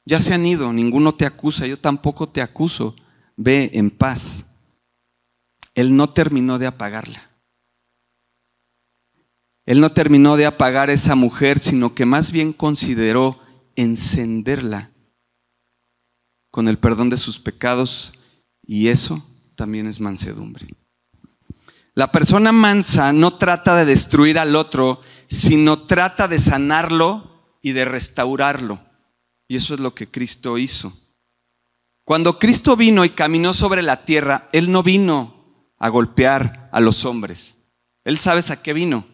[0.06, 2.96] Ya se han ido, ninguno te acusa, yo tampoco te acuso,
[3.36, 4.56] ve en paz.
[5.74, 7.30] Él no terminó de apagarla.
[9.64, 13.38] Él no terminó de apagar a esa mujer, sino que más bien consideró
[13.76, 14.90] encenderla
[16.50, 18.12] con el perdón de sus pecados
[18.62, 20.66] y eso también es mansedumbre.
[21.94, 27.84] La persona mansa no trata de destruir al otro, sino trata de sanarlo y de
[27.84, 28.80] restaurarlo.
[29.46, 30.96] Y eso es lo que Cristo hizo.
[32.04, 37.04] Cuando Cristo vino y caminó sobre la tierra, Él no vino a golpear a los
[37.04, 37.58] hombres.
[38.04, 39.06] Él sabes a qué vino.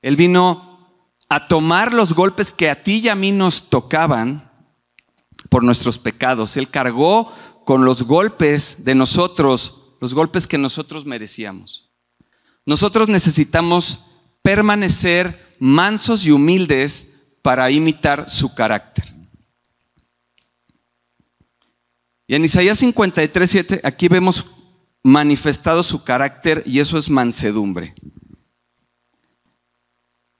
[0.00, 4.50] Él vino a tomar los golpes que a ti y a mí nos tocaban
[5.50, 6.56] por nuestros pecados.
[6.56, 7.32] Él cargó
[7.64, 11.90] con los golpes de nosotros, los golpes que nosotros merecíamos.
[12.64, 14.00] Nosotros necesitamos
[14.42, 17.08] permanecer mansos y humildes
[17.42, 19.04] para imitar su carácter.
[22.26, 24.46] Y en Isaías 53, 7, aquí vemos
[25.02, 27.94] manifestado su carácter y eso es mansedumbre.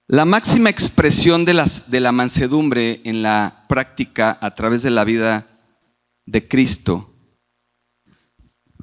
[0.05, 5.47] La máxima expresión de, la mansedumbre en la práctica a través de la vida
[6.25, 7.09] de Cristo,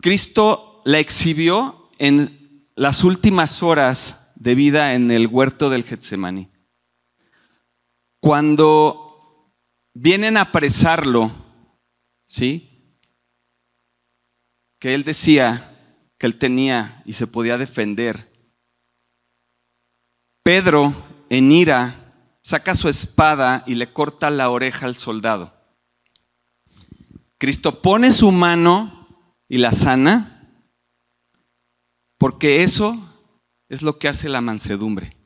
[0.00, 6.48] Cristo la exhibió en las últimas horas de vida en el huerto del Getsemaní.
[8.20, 9.52] Cuando
[9.94, 11.32] vienen a apresarlo,
[12.28, 13.02] ¿sí?
[14.78, 15.76] Que él decía,
[16.18, 18.32] que él tenía y se podía defender.
[20.44, 20.94] Pedro
[21.30, 25.52] en ira, saca su espada y le corta la oreja al soldado.
[27.38, 30.35] Cristo pone su mano y la sana,
[32.18, 32.96] porque eso
[33.68, 35.16] es lo que hace la mansedumbre.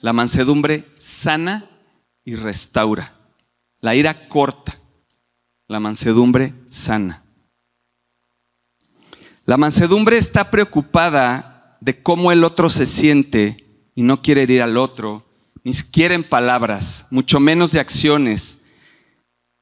[0.00, 1.68] La mansedumbre sana
[2.24, 3.16] y restaura.
[3.80, 4.78] La ira corta,
[5.68, 7.24] la mansedumbre sana.
[9.46, 14.76] La mansedumbre está preocupada de cómo el otro se siente y no quiere herir al
[14.76, 15.26] otro,
[15.64, 18.58] ni siquiera en palabras, mucho menos de acciones.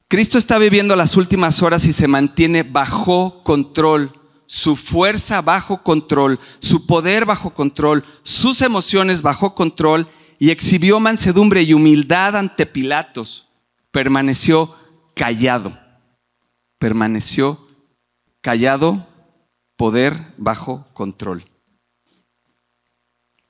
[0.09, 4.18] Cristo está viviendo las últimas horas y se mantiene bajo control,
[4.49, 11.63] su fuerza bajo control, su poder bajo control, sus emociones bajo control y exhibió mansedumbre
[11.63, 13.51] y humildad ante Pilatos.
[13.91, 14.75] Permaneció
[15.15, 15.79] callado,
[16.79, 17.61] permaneció
[18.41, 19.07] callado
[19.77, 21.45] poder bajo control.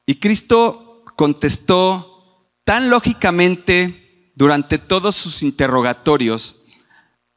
[0.04, 6.62] Y Cristo contestó tan lógicamente durante todos sus interrogatorios,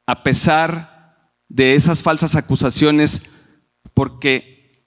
[0.04, 3.22] a pesar de esas falsas acusaciones,
[3.94, 4.86] porque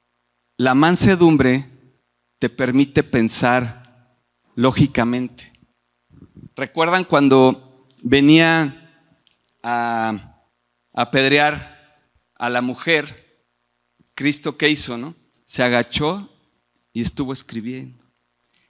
[0.57, 1.69] la mansedumbre
[2.39, 4.17] te permite pensar
[4.55, 5.51] lógicamente.
[6.55, 9.11] ¿Recuerdan cuando venía
[9.61, 10.41] a
[10.93, 11.97] apedrear
[12.35, 13.43] a la mujer?
[14.13, 15.13] Cristo qué hizo, ¿no?
[15.45, 16.29] Se agachó
[16.93, 18.03] y estuvo escribiendo.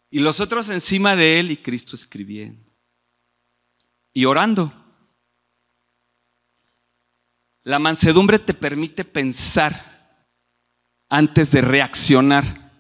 [0.10, 2.72] Y los otros encima de él y Cristo escribiendo.
[4.14, 4.74] Y orando.
[7.64, 9.95] La mansedumbre te permite pensar
[11.16, 12.74] antes de reaccionar.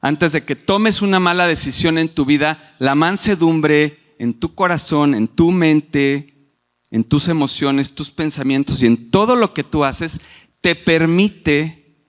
[0.00, 5.14] Antes de que tomes una mala decisión en tu vida, la mansedumbre en tu corazón,
[5.14, 6.54] en tu mente,
[6.90, 10.20] en tus emociones, tus pensamientos y en todo lo que tú haces,
[10.60, 12.08] te permite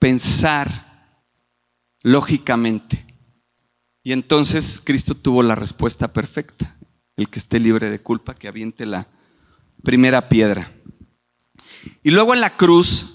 [0.00, 1.22] pensar
[2.02, 3.06] lógicamente.
[4.02, 6.76] Y entonces Cristo tuvo la respuesta perfecta.
[7.16, 9.06] El que esté libre de culpa, que aviente la
[9.84, 10.72] primera piedra.
[12.02, 13.11] Y luego en la cruz,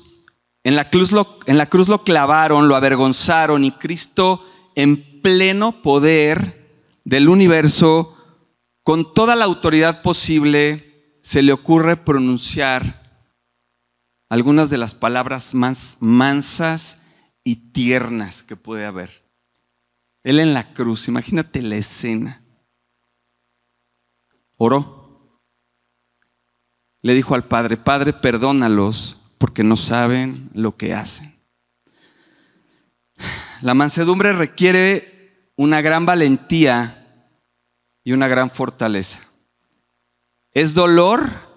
[0.64, 4.46] en la cruz lo, en la cruz lo clavaron, lo avergonzaron y Cristo
[4.76, 6.58] en pleno poder
[7.04, 8.16] del universo,
[8.84, 13.26] con toda la autoridad posible, se le ocurre pronunciar
[14.30, 17.02] algunas de las palabras más mansas
[17.44, 19.26] y tiernas que puede haber.
[20.24, 22.44] Él en la cruz, imagínate la escena.
[24.58, 25.42] Oró.
[27.02, 31.36] Le dijo al Padre, Padre, perdónalos porque no saben lo que hacen.
[33.62, 37.30] La mansedumbre requiere una gran valentía
[38.04, 39.20] y una gran fortaleza.
[40.52, 41.48] Es dolor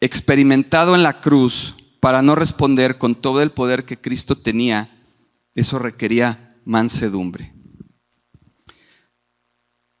[0.00, 4.90] experimentado en la cruz para no responder con todo el poder que Cristo tenía,
[5.54, 7.52] eso requería mansedumbre.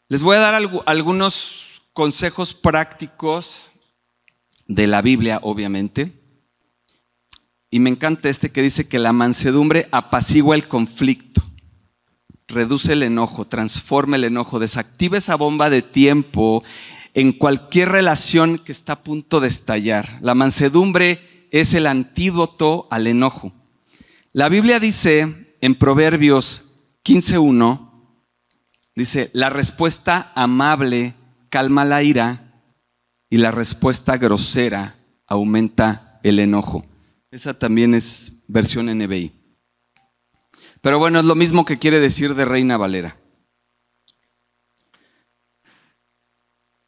[0.08, 0.54] Les voy a dar
[0.86, 3.70] algunos consejos prácticos
[4.66, 6.17] de la Biblia, obviamente.
[7.70, 11.42] Y me encanta este que dice que la mansedumbre apacigua el conflicto,
[12.46, 16.62] reduce el enojo, transforma el enojo, desactiva esa bomba de tiempo
[17.12, 20.18] en cualquier relación que está a punto de estallar.
[20.22, 23.52] La mansedumbre es el antídoto al enojo.
[24.32, 26.70] La Biblia dice en Proverbios
[27.04, 27.90] 15.1,
[28.94, 31.14] dice, la respuesta amable
[31.50, 32.62] calma la ira
[33.30, 34.96] y la respuesta grosera
[35.26, 36.86] aumenta el enojo.
[37.30, 39.32] Esa también es versión NBI.
[40.80, 43.18] Pero bueno, es lo mismo que quiere decir de Reina Valera.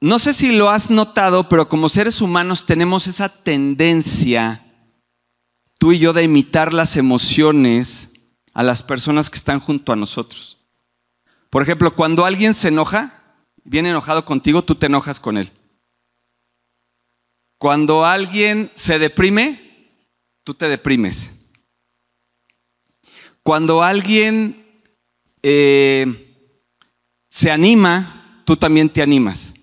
[0.01, 4.64] No sé si lo has notado, pero como seres humanos tenemos esa tendencia,
[5.78, 8.12] tú y yo, de imitar las emociones
[8.55, 10.59] a las personas que están junto a nosotros.
[11.51, 15.53] Por ejemplo, cuando alguien se enoja, viene enojado contigo, tú te enojas con él.
[17.59, 19.69] Cuando alguien se deprime,
[20.51, 21.30] tú te deprimes.
[23.44, 24.66] Cuando alguien
[25.44, 26.44] eh,
[27.28, 29.55] se anima, tú también te animas.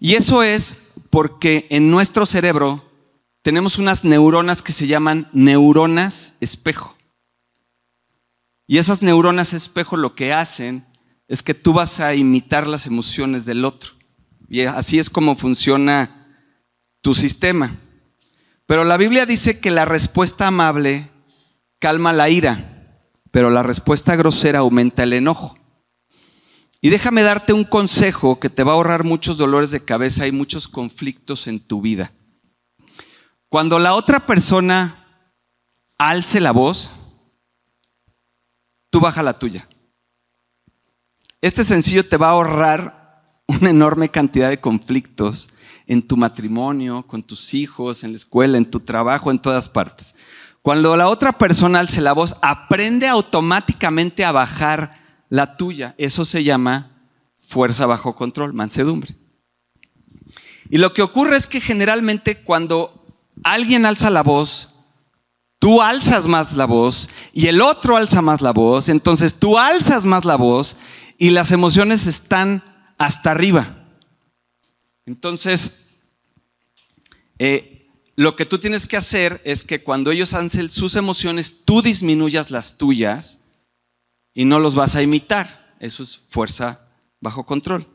[0.00, 0.78] Y eso es
[1.10, 2.82] porque en nuestro cerebro
[3.42, 6.96] tenemos unas neuronas que se llaman neuronas espejo.
[8.66, 10.86] Y esas neuronas espejo lo que hacen
[11.28, 13.90] es que tú vas a imitar las emociones del otro.
[14.48, 16.26] Y así es como funciona
[17.02, 17.76] tu sistema.
[18.66, 21.08] Pero la Biblia dice que la respuesta amable
[21.78, 23.00] calma la ira,
[23.30, 25.56] pero la respuesta grosera aumenta el enojo.
[26.80, 30.32] Y déjame darte un consejo que te va a ahorrar muchos dolores de cabeza y
[30.32, 32.12] muchos conflictos en tu vida.
[33.48, 35.32] Cuando la otra persona
[35.96, 36.90] alce la voz,
[38.90, 39.68] tú baja la tuya.
[41.40, 45.48] Este sencillo te va a ahorrar una enorme cantidad de conflictos
[45.86, 50.14] en tu matrimonio, con tus hijos, en la escuela, en tu trabajo, en todas partes.
[50.62, 55.94] Cuando la otra persona alce la voz, aprende automáticamente a bajar la tuya.
[55.96, 56.90] Eso se llama
[57.38, 59.14] fuerza bajo control, mansedumbre.
[60.68, 63.06] Y lo que ocurre es que generalmente cuando
[63.44, 64.70] alguien alza la voz,
[65.60, 70.04] tú alzas más la voz y el otro alza más la voz, entonces tú alzas
[70.04, 70.76] más la voz
[71.18, 72.64] y las emociones están
[72.98, 73.85] hasta arriba.
[75.06, 75.86] Entonces,
[77.38, 81.80] eh, lo que tú tienes que hacer es que cuando ellos alcen sus emociones, tú
[81.80, 83.40] disminuyas las tuyas
[84.34, 85.76] y no los vas a imitar.
[85.78, 86.88] Eso es fuerza
[87.20, 87.86] bajo control.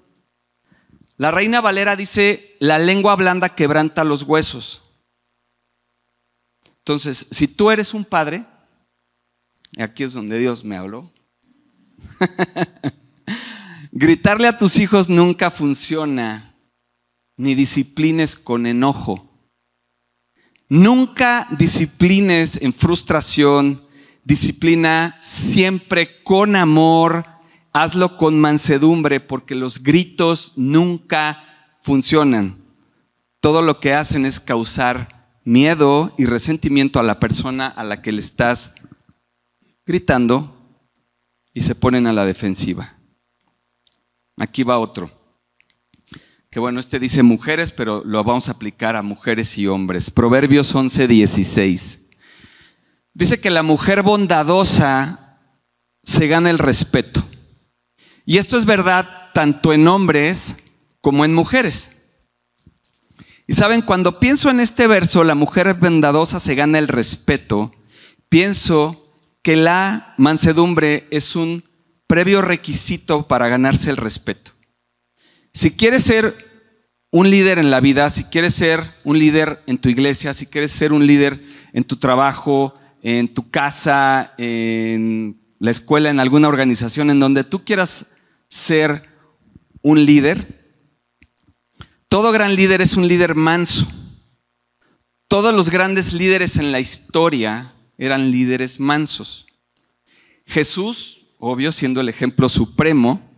[1.17, 4.81] La reina Valera dice, la lengua blanda quebranta los huesos.
[6.79, 8.45] Entonces, si tú eres un padre,
[9.77, 11.11] aquí es donde Dios me habló,
[13.91, 16.50] gritarle a tus hijos nunca funciona
[17.41, 19.27] ni disciplines con enojo.
[20.69, 23.83] Nunca disciplines en frustración,
[24.23, 27.25] disciplina siempre con amor,
[27.73, 31.43] hazlo con mansedumbre, porque los gritos nunca
[31.81, 32.63] funcionan.
[33.39, 38.11] Todo lo que hacen es causar miedo y resentimiento a la persona a la que
[38.11, 38.75] le estás
[39.83, 40.55] gritando
[41.55, 42.97] y se ponen a la defensiva.
[44.37, 45.20] Aquí va otro
[46.51, 50.11] que bueno, este dice mujeres, pero lo vamos a aplicar a mujeres y hombres.
[50.11, 52.01] Proverbios 11, 16.
[53.13, 55.39] Dice que la mujer bondadosa
[56.03, 57.23] se gana el respeto.
[58.25, 60.57] Y esto es verdad tanto en hombres
[60.99, 61.91] como en mujeres.
[63.47, 67.71] Y saben, cuando pienso en este verso, la mujer bondadosa se gana el respeto,
[68.27, 69.09] pienso
[69.41, 71.63] que la mansedumbre es un
[72.07, 74.51] previo requisito para ganarse el respeto.
[75.53, 76.33] Si quieres ser
[77.11, 80.71] un líder en la vida, si quieres ser un líder en tu iglesia, si quieres
[80.71, 81.43] ser un líder
[81.73, 87.65] en tu trabajo, en tu casa, en la escuela, en alguna organización, en donde tú
[87.65, 88.07] quieras
[88.47, 89.09] ser
[89.81, 90.61] un líder,
[92.07, 93.87] todo gran líder es un líder manso.
[95.27, 99.47] Todos los grandes líderes en la historia eran líderes mansos.
[100.45, 103.30] Jesús, obvio, siendo el ejemplo supremo,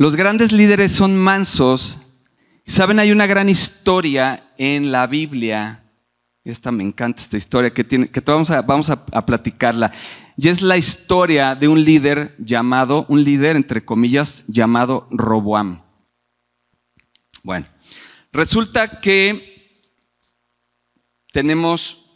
[0.00, 1.98] los grandes líderes son mansos.
[2.64, 5.84] Saben, hay una gran historia en la Biblia.
[6.42, 9.92] Esta me encanta, esta historia que, tiene, que vamos, a, vamos a, platicarla.
[10.38, 15.82] Y es la historia de un líder llamado, un líder entre comillas, llamado Roboam.
[17.42, 17.66] Bueno,
[18.32, 19.84] resulta que
[21.30, 22.06] tenemos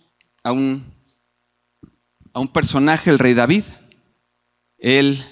[0.43, 0.91] a un,
[2.33, 3.65] a un personaje, el rey David.
[4.79, 5.23] Él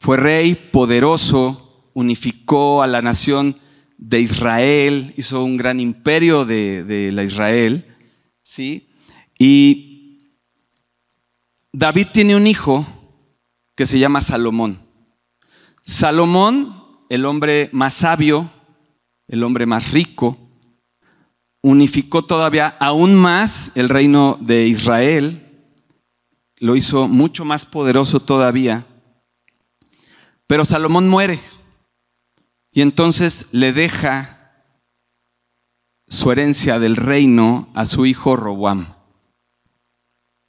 [0.00, 3.60] fue rey poderoso, unificó a la nación
[3.98, 7.84] de Israel, hizo un gran imperio de, la Israel,
[8.42, 8.88] ¿sí?
[9.38, 10.32] Y
[11.70, 12.86] David tiene un hijo
[13.74, 14.80] que se llama Salomón.
[15.84, 18.50] Salomón, el hombre más sabio,
[19.28, 20.38] el hombre más rico,
[21.60, 25.66] unificó todavía aún más el reino de Israel,
[26.56, 28.86] lo hizo mucho más poderoso todavía.
[30.50, 31.38] Pero Salomón muere
[32.72, 34.64] y entonces le deja
[36.08, 38.96] su herencia del reino a su hijo Roboam.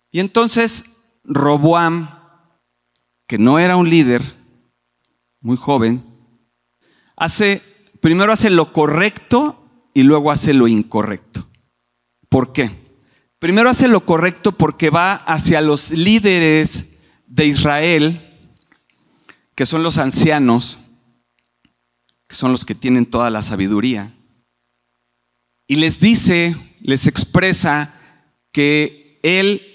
[0.09, 0.85] Y entonces
[1.23, 2.17] Roboam,
[3.27, 4.23] que no era un líder,
[5.39, 6.03] muy joven,
[7.15, 7.61] hace,
[7.99, 11.47] primero hace lo correcto y luego hace lo incorrecto.
[12.27, 12.71] ¿Por qué?
[13.37, 16.97] Primero hace lo correcto porque va hacia los líderes
[17.27, 18.27] de Israel
[19.55, 20.79] que son los ancianos,
[22.27, 24.13] que son los que tienen toda la sabiduría.
[25.67, 27.93] Y les dice, les expresa
[28.51, 29.67] que él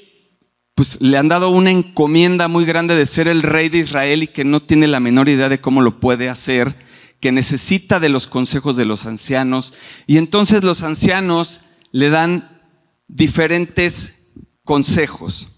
[0.74, 4.26] pues le han dado una encomienda muy grande de ser el rey de Israel y
[4.26, 6.76] que no tiene la menor idea de cómo lo puede hacer,
[7.18, 9.72] que necesita de los consejos de los ancianos.
[10.06, 11.62] Y entonces los ancianos
[11.92, 12.60] le dan
[13.08, 14.26] diferentes
[14.64, 15.48] consejos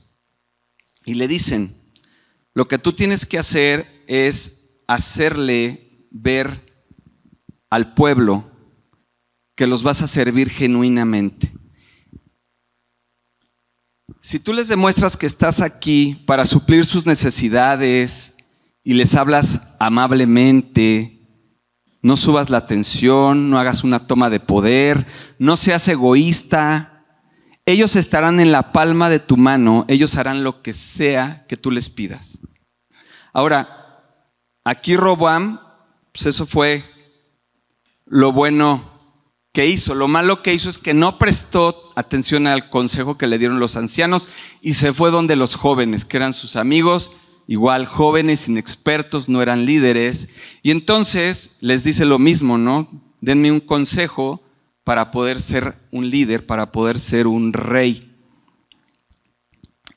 [1.04, 1.74] y le dicen,
[2.54, 6.74] lo que tú tienes que hacer es hacerle ver
[7.70, 8.50] al pueblo
[9.54, 11.52] que los vas a servir genuinamente.
[14.22, 18.34] Si tú les demuestras que estás aquí para suplir sus necesidades
[18.82, 21.20] y les hablas amablemente,
[22.02, 25.06] no subas la atención, no hagas una toma de poder,
[25.38, 27.04] no seas egoísta,
[27.66, 31.70] ellos estarán en la palma de tu mano, ellos harán lo que sea que tú
[31.70, 32.38] les pidas.
[33.34, 33.87] Ahora,
[34.68, 35.60] aquí Roboam,
[36.12, 36.84] pues eso fue
[38.04, 38.98] lo bueno
[39.52, 39.94] que hizo.
[39.94, 43.76] Lo malo que hizo es que no prestó atención al consejo que le dieron los
[43.76, 44.28] ancianos
[44.60, 47.12] y se fue donde los jóvenes, que eran sus amigos,
[47.46, 50.28] igual jóvenes, inexpertos, no eran líderes.
[50.62, 52.88] Y entonces les dice lo mismo, ¿no?
[53.20, 54.42] Denme un consejo
[54.84, 58.07] para poder ser un líder, para poder ser un rey.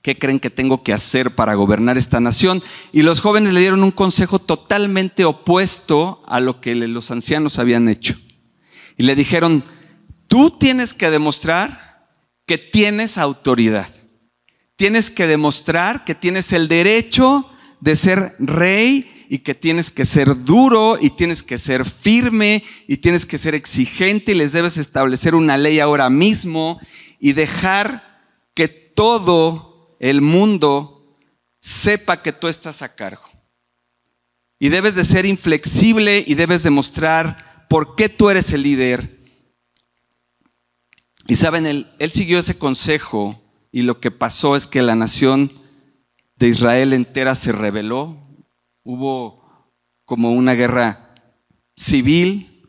[0.02, 2.64] ¿Qué creen que tengo que hacer para gobernar esta nación?
[2.92, 7.88] Y los jóvenes le dieron un consejo totalmente opuesto a lo que los ancianos habían
[7.88, 8.16] hecho.
[8.98, 9.64] Y le dijeron,
[10.28, 12.08] tú tienes que demostrar
[12.48, 13.90] que tienes autoridad.
[14.76, 17.48] Tienes que demostrar que tienes el derecho
[17.80, 22.98] de ser rey y que tienes que ser duro y tienes que ser firme y
[22.98, 26.80] tienes que ser exigente y les debes establecer una ley ahora mismo
[27.20, 28.20] y dejar
[28.56, 29.71] que todo
[30.02, 31.16] el mundo
[31.60, 33.30] sepa que tú estás a cargo.
[34.60, 39.20] Y debes de ser inflexible y debes demostrar por qué tú eres el líder.
[41.28, 43.40] Y saben, él, siguió ese consejo
[43.72, 45.54] y lo que pasó es que la nación
[46.36, 48.18] de Israel entera se rebeló.
[48.84, 49.70] Hubo
[50.06, 51.14] como una guerra
[51.76, 52.68] civil,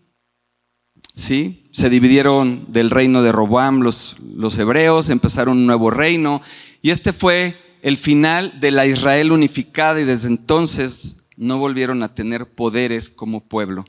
[1.15, 1.71] ¿sí?
[1.73, 6.43] Se dividieron del reino de Roboam los, los hebreos, empezaron un nuevo reino
[6.83, 12.15] y este fue el final de la Israel unificada y desde entonces no volvieron a
[12.15, 13.85] tener poderes como pueblo,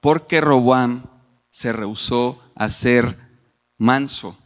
[0.00, 1.04] porque Roboam
[1.50, 3.16] se rehusó a ser
[3.76, 4.36] manso.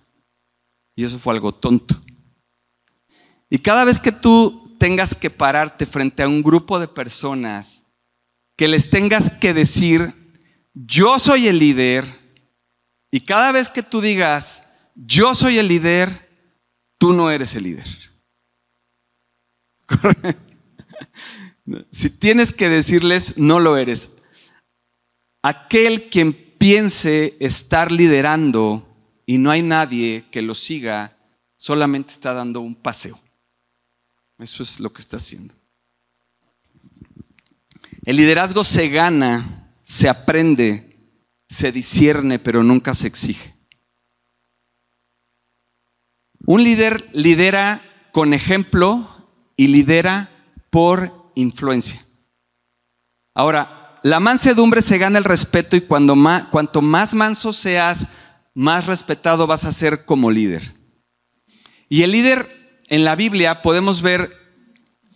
[0.97, 2.01] Y eso fue algo tonto.
[3.51, 7.85] Y cada vez que tú tengas que pararte frente a un grupo de personas,
[8.57, 10.13] que les tengas que decir,
[10.73, 12.05] yo soy el líder,
[13.11, 16.24] y cada vez que tú digas, yo soy el líder,
[17.05, 17.87] tú no eres el líder.
[21.91, 24.11] Si tienes que decirles, no lo eres.
[25.43, 28.87] Aquel quien piense estar liderando
[29.25, 31.17] y no hay nadie que lo siga,
[31.57, 33.19] solamente está dando un paseo.
[34.39, 35.55] Eso es lo que está haciendo.
[38.05, 40.99] El liderazgo se gana, se aprende,
[41.49, 43.54] se discierne, pero nunca se exige.
[46.47, 47.83] Un líder lidera
[48.13, 49.09] con ejemplo
[49.57, 50.31] y lidera
[50.71, 52.05] por influencia.
[53.35, 56.15] Ahora, la mansedumbre se gana el respeto y cuando
[56.51, 58.09] cuanto más manso seas,
[58.55, 60.75] más respetado vas a ser como líder.
[61.89, 64.31] Y el líder en la Biblia podemos ver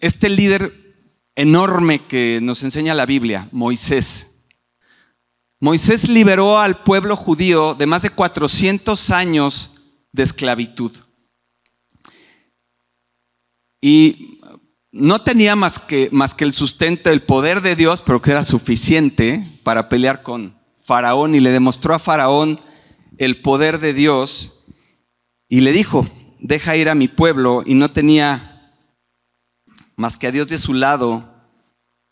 [0.00, 0.72] este líder
[1.36, 4.46] enorme que nos enseña la Biblia, Moisés.
[5.60, 9.70] Moisés liberó al pueblo judío de más de 400 años
[10.12, 10.92] de esclavitud.
[13.80, 14.40] Y
[14.90, 18.42] no tenía más que, más que el sustento, el poder de Dios, pero que era
[18.42, 22.60] suficiente para pelear con Faraón y le demostró a Faraón
[23.18, 24.64] el poder de Dios
[25.48, 26.06] y le dijo,
[26.40, 28.74] deja ir a mi pueblo y no tenía
[29.96, 31.34] más que a Dios de su lado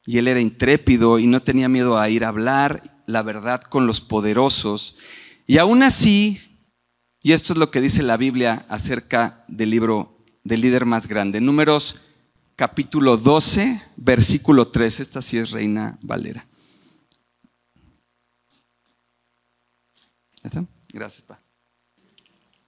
[0.04, 3.86] y él era intrépido y no tenía miedo a ir a hablar la verdad con
[3.86, 4.96] los poderosos.
[5.46, 6.40] Y aún así,
[7.22, 10.15] y esto es lo que dice la Biblia acerca del libro
[10.46, 11.40] del líder más grande.
[11.40, 11.96] Números
[12.54, 15.00] capítulo 12, versículo 3.
[15.00, 16.46] Esta sí es Reina Valera.
[20.42, 20.64] ¿Está?
[20.92, 21.40] Gracias, pa.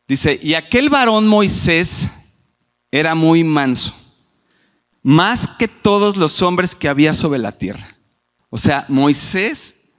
[0.08, 2.08] Dice, y aquel varón Moisés
[2.90, 3.94] era muy manso,
[5.02, 7.96] más que todos los hombres que había sobre la tierra.
[8.50, 9.90] O sea, Moisés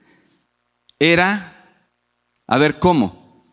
[0.98, 1.86] era,
[2.46, 3.46] a ver, ¿cómo?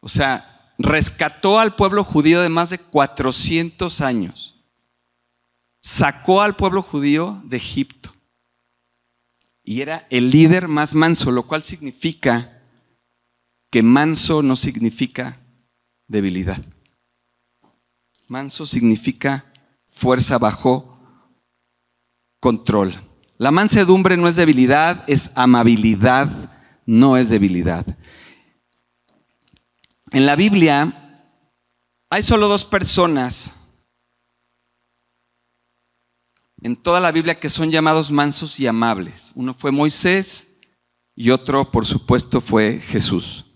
[0.00, 4.56] O sea, rescató al pueblo judío de más de 400 años.
[5.82, 8.12] Sacó al pueblo judío de Egipto.
[9.62, 12.62] Y era el líder más manso, lo cual significa
[13.70, 15.38] que manso no significa
[16.08, 16.60] debilidad.
[18.26, 19.52] Manso significa
[19.86, 20.98] fuerza bajo
[22.40, 22.94] control.
[23.36, 26.28] La mansedumbre no es debilidad, es amabilidad,
[26.86, 27.86] no es debilidad.
[30.12, 30.92] En la Biblia
[32.10, 33.54] hay solo dos personas
[36.62, 39.32] en toda la Biblia que son llamados mansos y amables.
[39.34, 40.58] Uno fue Moisés
[41.14, 43.46] y otro, por supuesto, fue Jesús.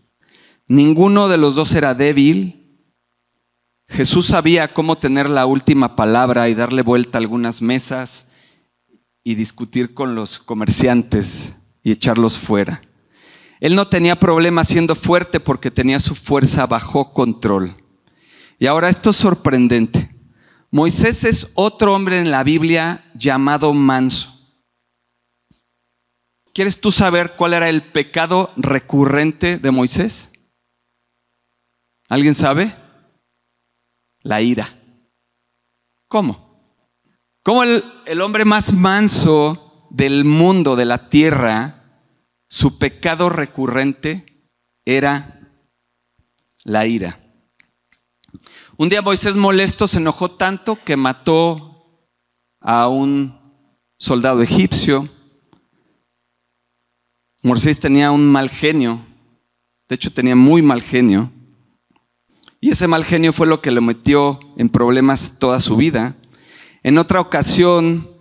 [0.69, 2.87] Ninguno de los dos era débil.
[3.89, 8.29] Jesús sabía cómo tener la última palabra y darle vuelta a algunas mesas
[9.23, 12.81] y discutir con los comerciantes y echarlos fuera.
[13.65, 17.75] Él no tenía problema siendo fuerte porque tenía su fuerza bajo control.
[18.59, 20.15] Y ahora esto es sorprendente.
[20.71, 24.31] Moisés es otro hombre en la Biblia llamado manso.
[26.53, 30.31] ¿Quieres tú saber cuál era el pecado recurrente de Moisés?
[32.11, 32.77] ¿Alguien sabe?
[34.21, 34.79] La ira.
[36.07, 36.77] ¿Cómo?
[37.43, 41.84] ¿Cómo el, el hombre más manso del mundo, de la tierra,
[42.55, 44.47] su pecado recurrente
[44.85, 45.41] era
[46.63, 47.19] la ira?
[48.77, 52.07] Un día Moisés molesto se enojó tanto que mató
[52.61, 53.37] a un
[53.99, 55.09] soldado egipcio.
[57.43, 59.05] Moisés tenía un mal genio,
[59.89, 61.33] de hecho tenía muy mal genio.
[62.61, 66.15] Y ese mal genio fue lo que le metió en problemas toda su vida.
[66.85, 68.14] En otra ocasión,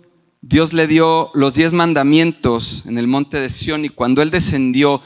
[0.46, 5.00] Dios le dio los diez mandamientos en el monte de Sión y cuando él descendió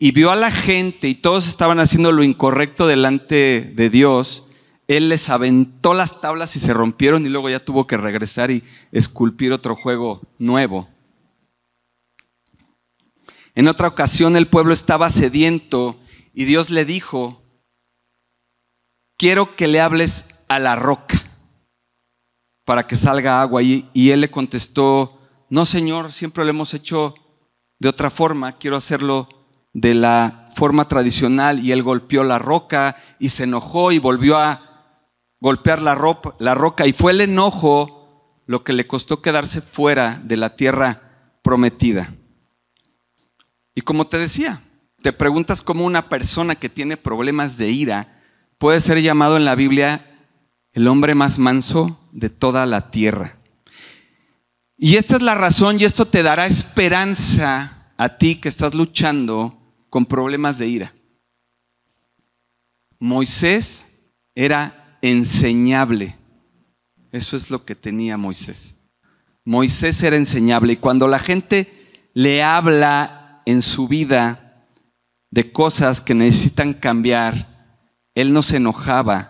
[0.00, 4.48] y vio a la gente y todos estaban haciendo lo incorrecto delante de Dios,
[4.88, 8.64] él les aventó las tablas y se rompieron y luego ya tuvo que regresar y
[8.90, 10.88] esculpir otro juego nuevo.
[13.54, 16.00] En otra ocasión el pueblo estaba sediento
[16.34, 17.44] y Dios le dijo,
[19.16, 21.29] quiero que le hables a la roca
[22.64, 23.62] para que salga agua.
[23.62, 27.14] Y, y él le contestó, no Señor, siempre lo hemos hecho
[27.78, 29.28] de otra forma, quiero hacerlo
[29.72, 31.60] de la forma tradicional.
[31.60, 34.70] Y él golpeó la roca y se enojó y volvió a
[35.40, 35.98] golpear la,
[36.38, 38.00] la roca y fue el enojo
[38.46, 42.12] lo que le costó quedarse fuera de la tierra prometida.
[43.74, 44.60] Y como te decía,
[45.02, 48.20] te preguntas cómo una persona que tiene problemas de ira
[48.58, 50.09] puede ser llamado en la Biblia
[50.72, 53.36] el hombre más manso de toda la tierra.
[54.76, 59.56] Y esta es la razón y esto te dará esperanza a ti que estás luchando
[59.90, 60.94] con problemas de ira.
[62.98, 63.86] Moisés
[64.34, 66.16] era enseñable.
[67.12, 68.76] Eso es lo que tenía Moisés.
[69.44, 74.66] Moisés era enseñable y cuando la gente le habla en su vida
[75.30, 77.76] de cosas que necesitan cambiar,
[78.14, 79.29] él no se enojaba.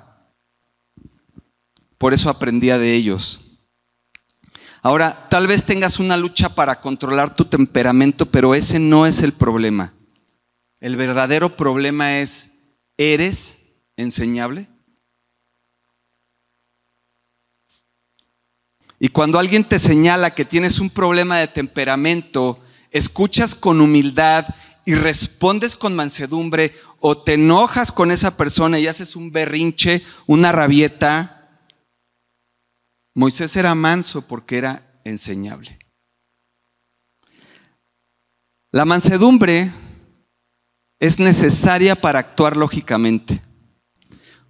[2.01, 3.41] Por eso aprendía de ellos.
[4.81, 9.35] Ahora, tal vez tengas una lucha para controlar tu temperamento, pero ese no es el
[9.35, 9.93] problema.
[10.81, 12.55] El verdadero problema es,
[12.97, 13.59] ¿eres
[13.99, 14.67] enseñable?
[18.99, 24.47] Y cuando alguien te señala que tienes un problema de temperamento, escuchas con humildad
[24.87, 30.51] y respondes con mansedumbre o te enojas con esa persona y haces un berrinche, una
[30.51, 31.40] rabieta.
[33.15, 35.79] Moisés era manso porque era enseñable.
[38.73, 39.71] La mansedumbre
[41.01, 43.43] es necesaria para actuar lógicamente.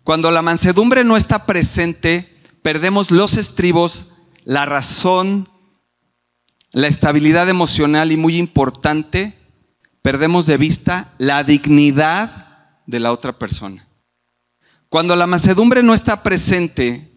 [0.03, 4.09] Cuando la mansedumbre no está presente, perdemos los estribos
[4.45, 5.49] la razón,
[6.73, 9.39] la estabilidad emocional y muy importante,
[10.03, 13.87] perdemos de vista la dignidad de la otra persona.
[14.89, 17.10] Cuando la mansedumbre no está presente,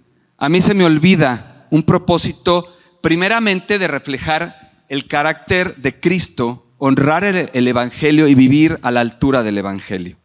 [0.44, 7.24] a mí se me olvida un propósito primeramente de reflejar el carácter de Cristo, honrar
[7.24, 10.18] el, el Evangelio y vivir a la altura del Evangelio.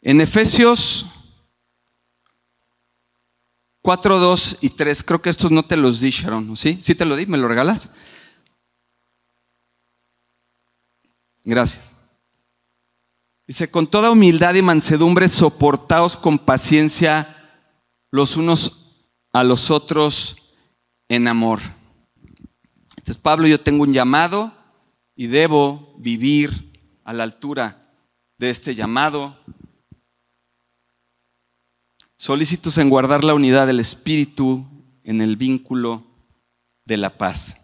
[0.00, 1.06] En Efesios
[3.82, 6.78] 4, 2 y 3, creo que estos no te los di, Sharon, ¿sí?
[6.80, 7.26] ¿Sí te lo di?
[7.26, 7.90] ¿Me lo regalas?
[11.42, 11.95] Gracias.
[13.46, 17.32] Dice, con toda humildad y mansedumbre, soportaos con paciencia
[18.10, 18.82] los unos
[19.32, 20.54] a los otros
[21.08, 21.60] en amor.
[22.96, 24.52] Entonces, Pablo, yo tengo un llamado
[25.14, 26.72] y debo vivir
[27.04, 27.92] a la altura
[28.38, 29.38] de este llamado
[32.18, 34.66] Solícitos en guardar la unidad del espíritu
[35.04, 36.02] en el vínculo
[36.86, 37.58] de la paz.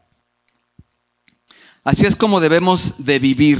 [1.83, 3.59] Así es como debemos de vivir.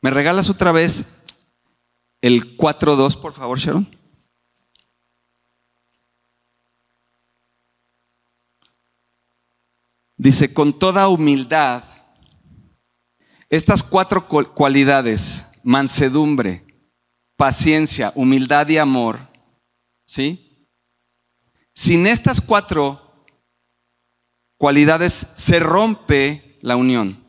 [0.00, 1.06] ¿Me regalas otra vez
[2.20, 3.98] el 4.2, por favor, Sharon?
[10.16, 11.84] Dice, con toda humildad,
[13.48, 16.64] estas cuatro cualidades, mansedumbre,
[17.36, 19.20] paciencia, humildad y amor,
[20.04, 20.68] ¿sí?
[21.72, 23.24] Sin estas cuatro
[24.58, 27.27] cualidades se rompe la unión.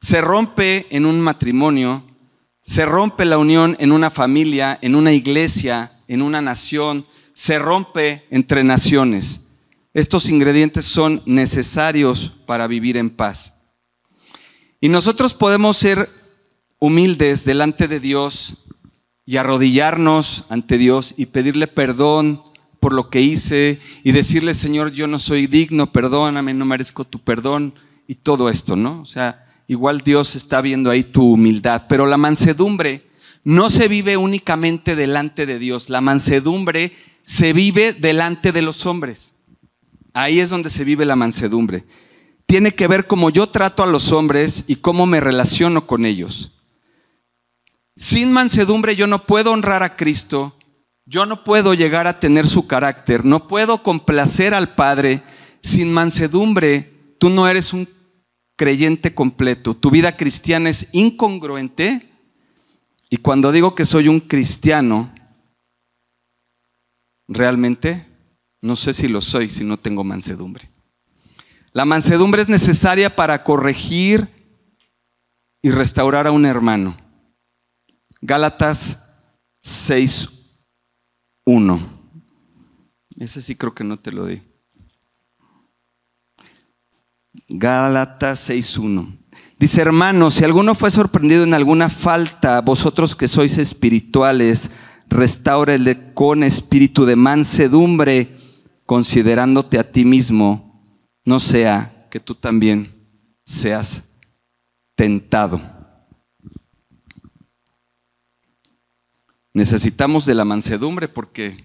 [0.00, 2.04] Se rompe en un matrimonio,
[2.64, 8.26] se rompe la unión en una familia, en una iglesia, en una nación, se rompe
[8.30, 9.48] entre naciones.
[9.94, 13.58] Estos ingredientes son necesarios para vivir en paz.
[14.80, 16.08] Y nosotros podemos ser
[16.78, 18.58] humildes delante de Dios
[19.26, 22.42] y arrodillarnos ante Dios y pedirle perdón
[22.80, 27.18] por lo que hice y decirle, Señor, yo no soy digno, perdóname, no merezco tu
[27.18, 27.74] perdón
[28.06, 29.00] y todo esto, ¿no?
[29.00, 33.06] O sea, igual Dios está viendo ahí tu humildad, pero la mansedumbre
[33.44, 36.92] no se vive únicamente delante de Dios, la mansedumbre
[37.22, 39.36] se vive delante de los hombres.
[40.14, 41.84] Ahí es donde se vive la mansedumbre.
[42.46, 46.58] Tiene que ver cómo yo trato a los hombres y cómo me relaciono con ellos.
[47.96, 50.56] Sin mansedumbre yo no puedo honrar a Cristo,
[51.04, 55.22] yo no puedo llegar a tener su carácter, no puedo complacer al Padre.
[55.60, 57.88] Sin mansedumbre tú no eres un
[58.58, 62.10] creyente completo, tu vida cristiana es incongruente
[63.08, 65.14] y cuando digo que soy un cristiano,
[67.28, 68.04] realmente
[68.60, 70.68] no sé si lo soy si no tengo mansedumbre.
[71.72, 74.26] La mansedumbre es necesaria para corregir
[75.62, 76.96] y restaurar a un hermano.
[78.20, 79.22] Gálatas
[79.62, 81.78] 6.1.
[83.18, 84.47] Ese sí creo que no te lo di.
[87.48, 89.16] Gálatas 6.1.
[89.58, 94.70] Dice, hermanos, si alguno fue sorprendido en alguna falta, vosotros que sois espirituales,
[95.08, 98.36] restaurele con espíritu de mansedumbre,
[98.86, 102.94] considerándote a ti mismo, no sea que tú también
[103.44, 104.04] seas
[104.94, 105.60] tentado.
[109.52, 111.64] Necesitamos de la mansedumbre porque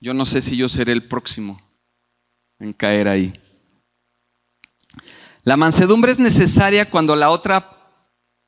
[0.00, 1.60] yo no sé si yo seré el próximo
[2.60, 3.40] en caer ahí.
[5.46, 7.78] La mansedumbre es necesaria cuando la otra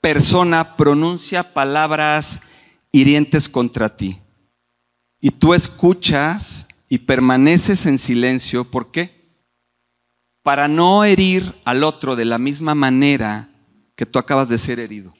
[0.00, 2.40] persona pronuncia palabras
[2.90, 4.18] hirientes contra ti.
[5.20, 8.68] Y tú escuchas y permaneces en silencio.
[8.68, 9.30] ¿Por qué?
[10.42, 13.48] Para no herir al otro de la misma manera
[13.94, 15.14] que tú acabas de ser herido.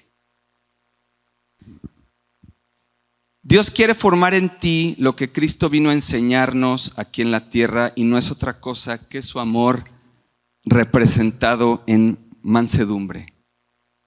[3.41, 7.93] Dios quiere formar en ti lo que Cristo vino a enseñarnos aquí en la tierra
[7.95, 9.85] y no es otra cosa que su amor
[10.71, 13.35] representado en mansedumbre.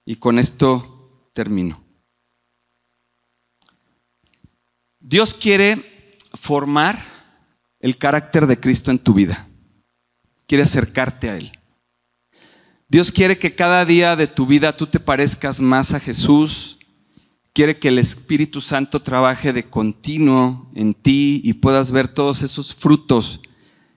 [0.04, 1.82] Y con esto termino.
[5.00, 6.98] Dios quiere formar
[7.80, 9.48] el carácter de Cristo en tu vida.
[10.46, 11.52] Quiere acercarte a Él.
[12.88, 16.78] Dios quiere que cada día de tu vida tú te parezcas más a Jesús.
[17.52, 22.74] Quiere que el Espíritu Santo trabaje de continuo en ti y puedas ver todos esos
[22.74, 23.40] frutos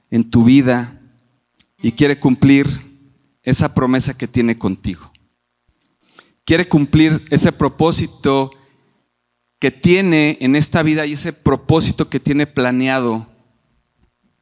[0.10, 0.95] en tu vida
[1.82, 2.68] y quiere cumplir
[3.44, 5.12] esa promesa que tiene contigo.
[6.44, 8.52] Quiere cumplir ese propósito
[9.60, 13.28] que tiene en esta vida y ese propósito que tiene planeado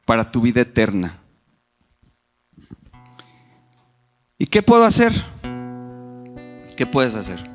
[0.04, 1.20] para tu vida eterna.
[4.38, 5.12] ¿Y qué puedo hacer?
[6.76, 7.48] ¿Qué puedes hacer?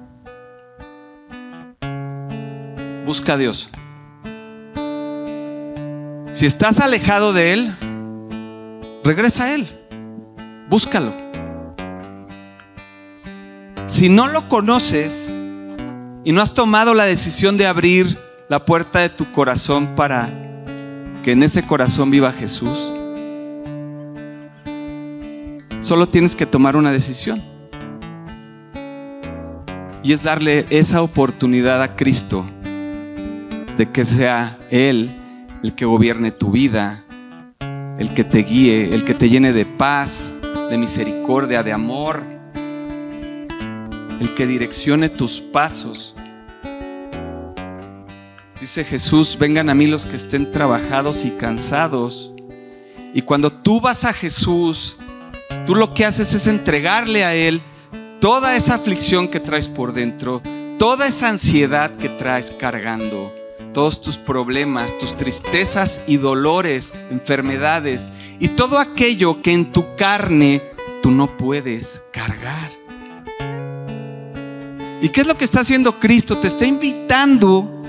[3.06, 3.70] Busca a Dios.
[6.32, 7.76] Si estás alejado de Él,
[9.10, 9.66] regresa a Él,
[10.70, 11.16] búscalo.
[13.88, 15.34] Si no lo conoces
[16.24, 20.30] y no has tomado la decisión de abrir la puerta de tu corazón para
[21.24, 22.94] que en ese corazón viva Jesús,
[25.82, 27.42] solo tienes que tomar una decisión.
[30.04, 32.46] Y es darle esa oportunidad a Cristo
[33.76, 35.16] de que sea Él
[35.64, 37.06] el que gobierne tu vida,
[38.00, 40.34] el que te guíe, el que te llene de paz,
[40.70, 42.24] de misericordia, de amor,
[44.22, 46.16] el que direccione tus pasos.
[48.60, 52.34] Dice Jesús, vengan a mí los que estén trabajados y cansados.
[53.14, 54.96] Y cuando tú vas a Jesús,
[55.66, 57.62] tú lo que haces es entregarle a Él
[58.22, 60.42] toda esa aflicción que traes por dentro,
[60.78, 63.34] toda esa ansiedad que traes cargando
[63.74, 70.62] todos tus problemas, tus tristezas y dolores, enfermedades y todo aquello que en tu carne
[71.02, 72.72] tú no puedes cargar.
[75.02, 76.38] ¿Y qué es lo que está haciendo Cristo?
[76.38, 77.82] Te está invitando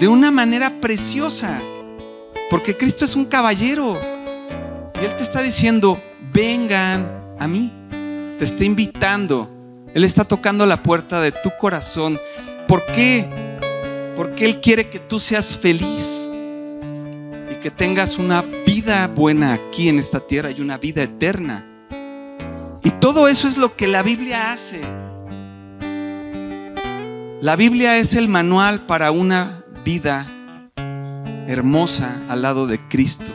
[0.00, 1.60] de una manera preciosa,
[2.50, 3.98] porque Cristo es un caballero
[5.00, 6.00] y Él te está diciendo,
[6.32, 7.72] vengan a mí,
[8.38, 9.48] te está invitando,
[9.94, 12.18] Él está tocando la puerta de tu corazón.
[12.66, 13.47] ¿Por qué?
[14.18, 16.28] Porque Él quiere que tú seas feliz
[17.52, 21.64] y que tengas una vida buena aquí en esta tierra y una vida eterna.
[22.82, 24.80] Y todo eso es lo que la Biblia hace.
[27.40, 30.26] La Biblia es el manual para una vida
[31.46, 33.30] hermosa al lado de Cristo.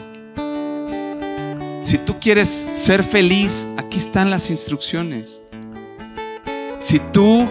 [1.80, 5.40] Si tú quieres ser feliz, aquí están las instrucciones.
[6.80, 7.48] Si tú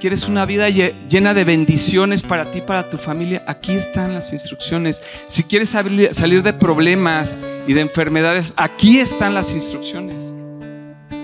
[0.00, 3.42] ¿Quieres una vida llena de bendiciones para ti, para tu familia?
[3.48, 5.02] Aquí están las instrucciones.
[5.26, 7.36] Si quieres salir de problemas
[7.66, 10.36] y de enfermedades, aquí están las instrucciones.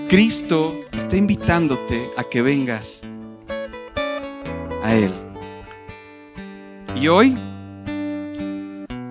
[0.09, 3.01] Cristo está invitándote a que vengas
[4.83, 5.11] a Él.
[6.97, 7.37] Y hoy,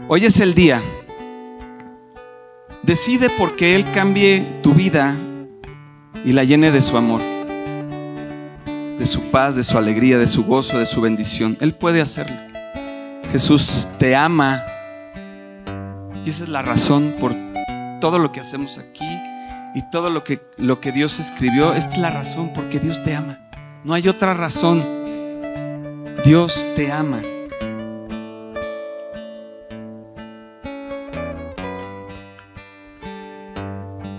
[0.08, 0.82] hoy es el día.
[2.82, 5.16] Decide porque Él cambie tu vida
[6.22, 7.33] y la llene de su amor
[8.98, 11.56] de su paz, de su alegría, de su gozo, de su bendición.
[11.60, 12.36] Él puede hacerlo.
[13.30, 14.62] Jesús te ama.
[16.24, 17.34] Y esa es la razón por
[18.00, 19.04] todo lo que hacemos aquí
[19.74, 21.74] y todo lo que, lo que Dios escribió.
[21.74, 23.40] Esta es la razón porque Dios te ama.
[23.82, 24.84] No hay otra razón.
[26.24, 27.20] Dios te ama.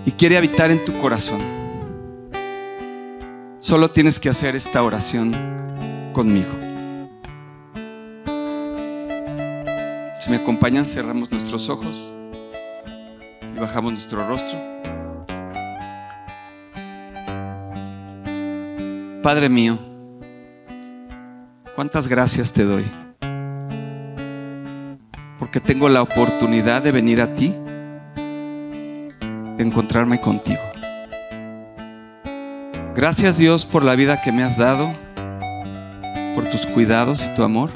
[0.04, 1.55] Y quiere habitar en tu corazón.
[3.66, 5.32] Solo tienes que hacer esta oración
[6.12, 6.52] conmigo.
[10.20, 12.12] Si me acompañan, cerramos nuestros ojos
[13.52, 14.56] y bajamos nuestro rostro.
[19.20, 19.76] Padre mío,
[21.74, 22.84] cuántas gracias te doy,
[25.40, 27.52] porque tengo la oportunidad de venir a ti,
[29.56, 30.75] de encontrarme contigo.
[32.96, 34.90] Gracias Dios por la vida que me has dado,
[36.34, 37.70] por tus cuidados y tu amor.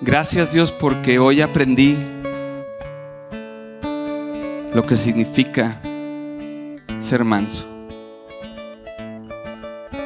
[0.00, 1.96] Gracias Dios porque hoy aprendí
[4.74, 5.80] lo que significa
[6.98, 7.64] ser manso.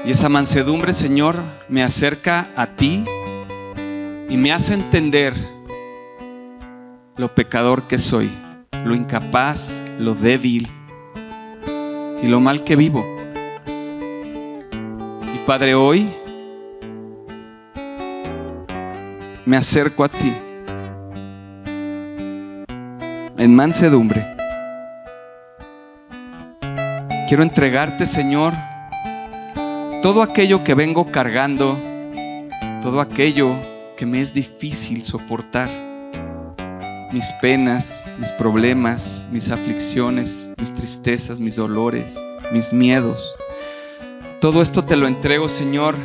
[0.04, 1.36] Y esa mansedumbre, Señor,
[1.70, 3.02] me acerca a ti
[4.28, 5.32] y me hace entender
[7.16, 8.30] lo pecador que soy,
[8.84, 10.68] lo incapaz, lo débil,
[12.22, 13.04] y lo mal que vivo.
[15.34, 16.10] Y Padre, hoy
[19.44, 20.32] me acerco a ti
[23.36, 24.36] en mansedumbre.
[27.28, 28.54] Quiero entregarte, Señor,
[30.02, 31.78] todo aquello que vengo cargando,
[32.82, 33.56] todo aquello
[33.96, 35.87] que me es difícil soportar
[37.12, 42.20] mis penas, mis problemas, mis aflicciones, mis tristezas, mis dolores,
[42.52, 43.34] mis miedos.
[44.40, 45.96] Todo esto te lo entrego, Señor.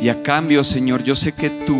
[0.00, 1.76] Y a cambio, Señor, yo sé que tú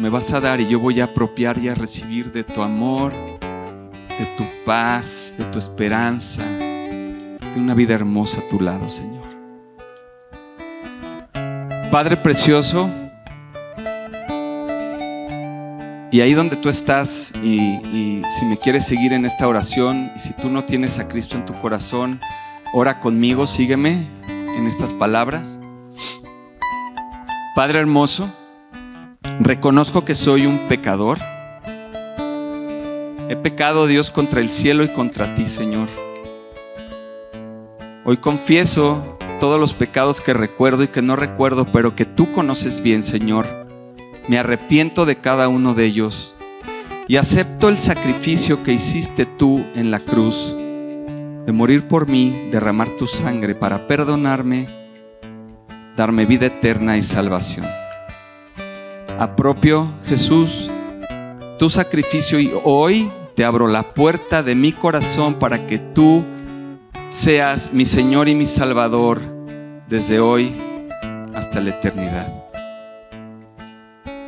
[0.00, 3.12] me vas a dar y yo voy a apropiar y a recibir de tu amor,
[3.12, 9.22] de tu paz, de tu esperanza, de una vida hermosa a tu lado, Señor.
[11.90, 12.90] Padre precioso,
[16.12, 20.34] Y ahí donde tú estás y, si me quieres seguir en esta oración y si
[20.34, 22.20] tú no tienes a Cristo en tu corazón,
[22.74, 25.58] ora conmigo, sígueme en estas palabras.
[27.56, 28.30] Padre hermoso,
[29.40, 31.16] reconozco que soy un pecador.
[33.30, 35.88] He pecado, Dios, contra el cielo y contra ti, Señor.
[38.04, 42.82] Hoy confieso todos los pecados que recuerdo y que no recuerdo, pero que tú conoces
[42.82, 43.61] bien, Señor
[44.28, 46.34] me arrepiento de cada uno de ellos
[47.08, 52.90] y acepto el sacrificio que hiciste tú en la cruz, de morir por mí, derramar
[52.96, 54.68] tu sangre para perdonarme,
[55.96, 57.66] darme vida eterna y salvación.
[59.18, 60.70] Apropio, Jesús,
[61.58, 66.24] tu sacrificio y hoy te abro la puerta de mi corazón para que tú
[67.10, 69.20] seas mi Señor y mi Salvador
[69.88, 70.54] desde hoy
[71.34, 72.41] hasta la eternidad.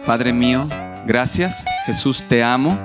[0.07, 0.69] Padre mío,
[1.07, 1.65] gracias.
[1.87, 2.79] Jesús, te amo.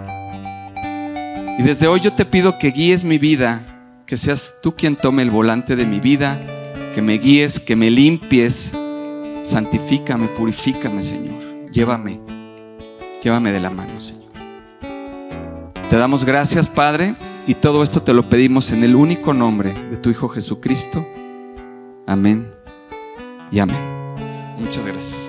[1.57, 5.22] Y desde hoy yo te pido que guíes mi vida, que seas tú quien tome
[5.24, 6.39] el volante de mi vida,
[6.93, 8.72] que me guíes, que me limpies.
[9.43, 11.70] Santifícame, purifícame, Señor.
[11.72, 12.22] Llévame,
[13.22, 14.20] llévame de la mano, Señor.
[15.89, 17.15] Te damos gracias, Padre,
[17.47, 21.05] y todo esto te lo pedimos en el único nombre de tu Hijo Jesucristo.
[22.07, 22.49] Amén
[23.51, 23.82] y amén.
[24.57, 25.28] Muchas gracias.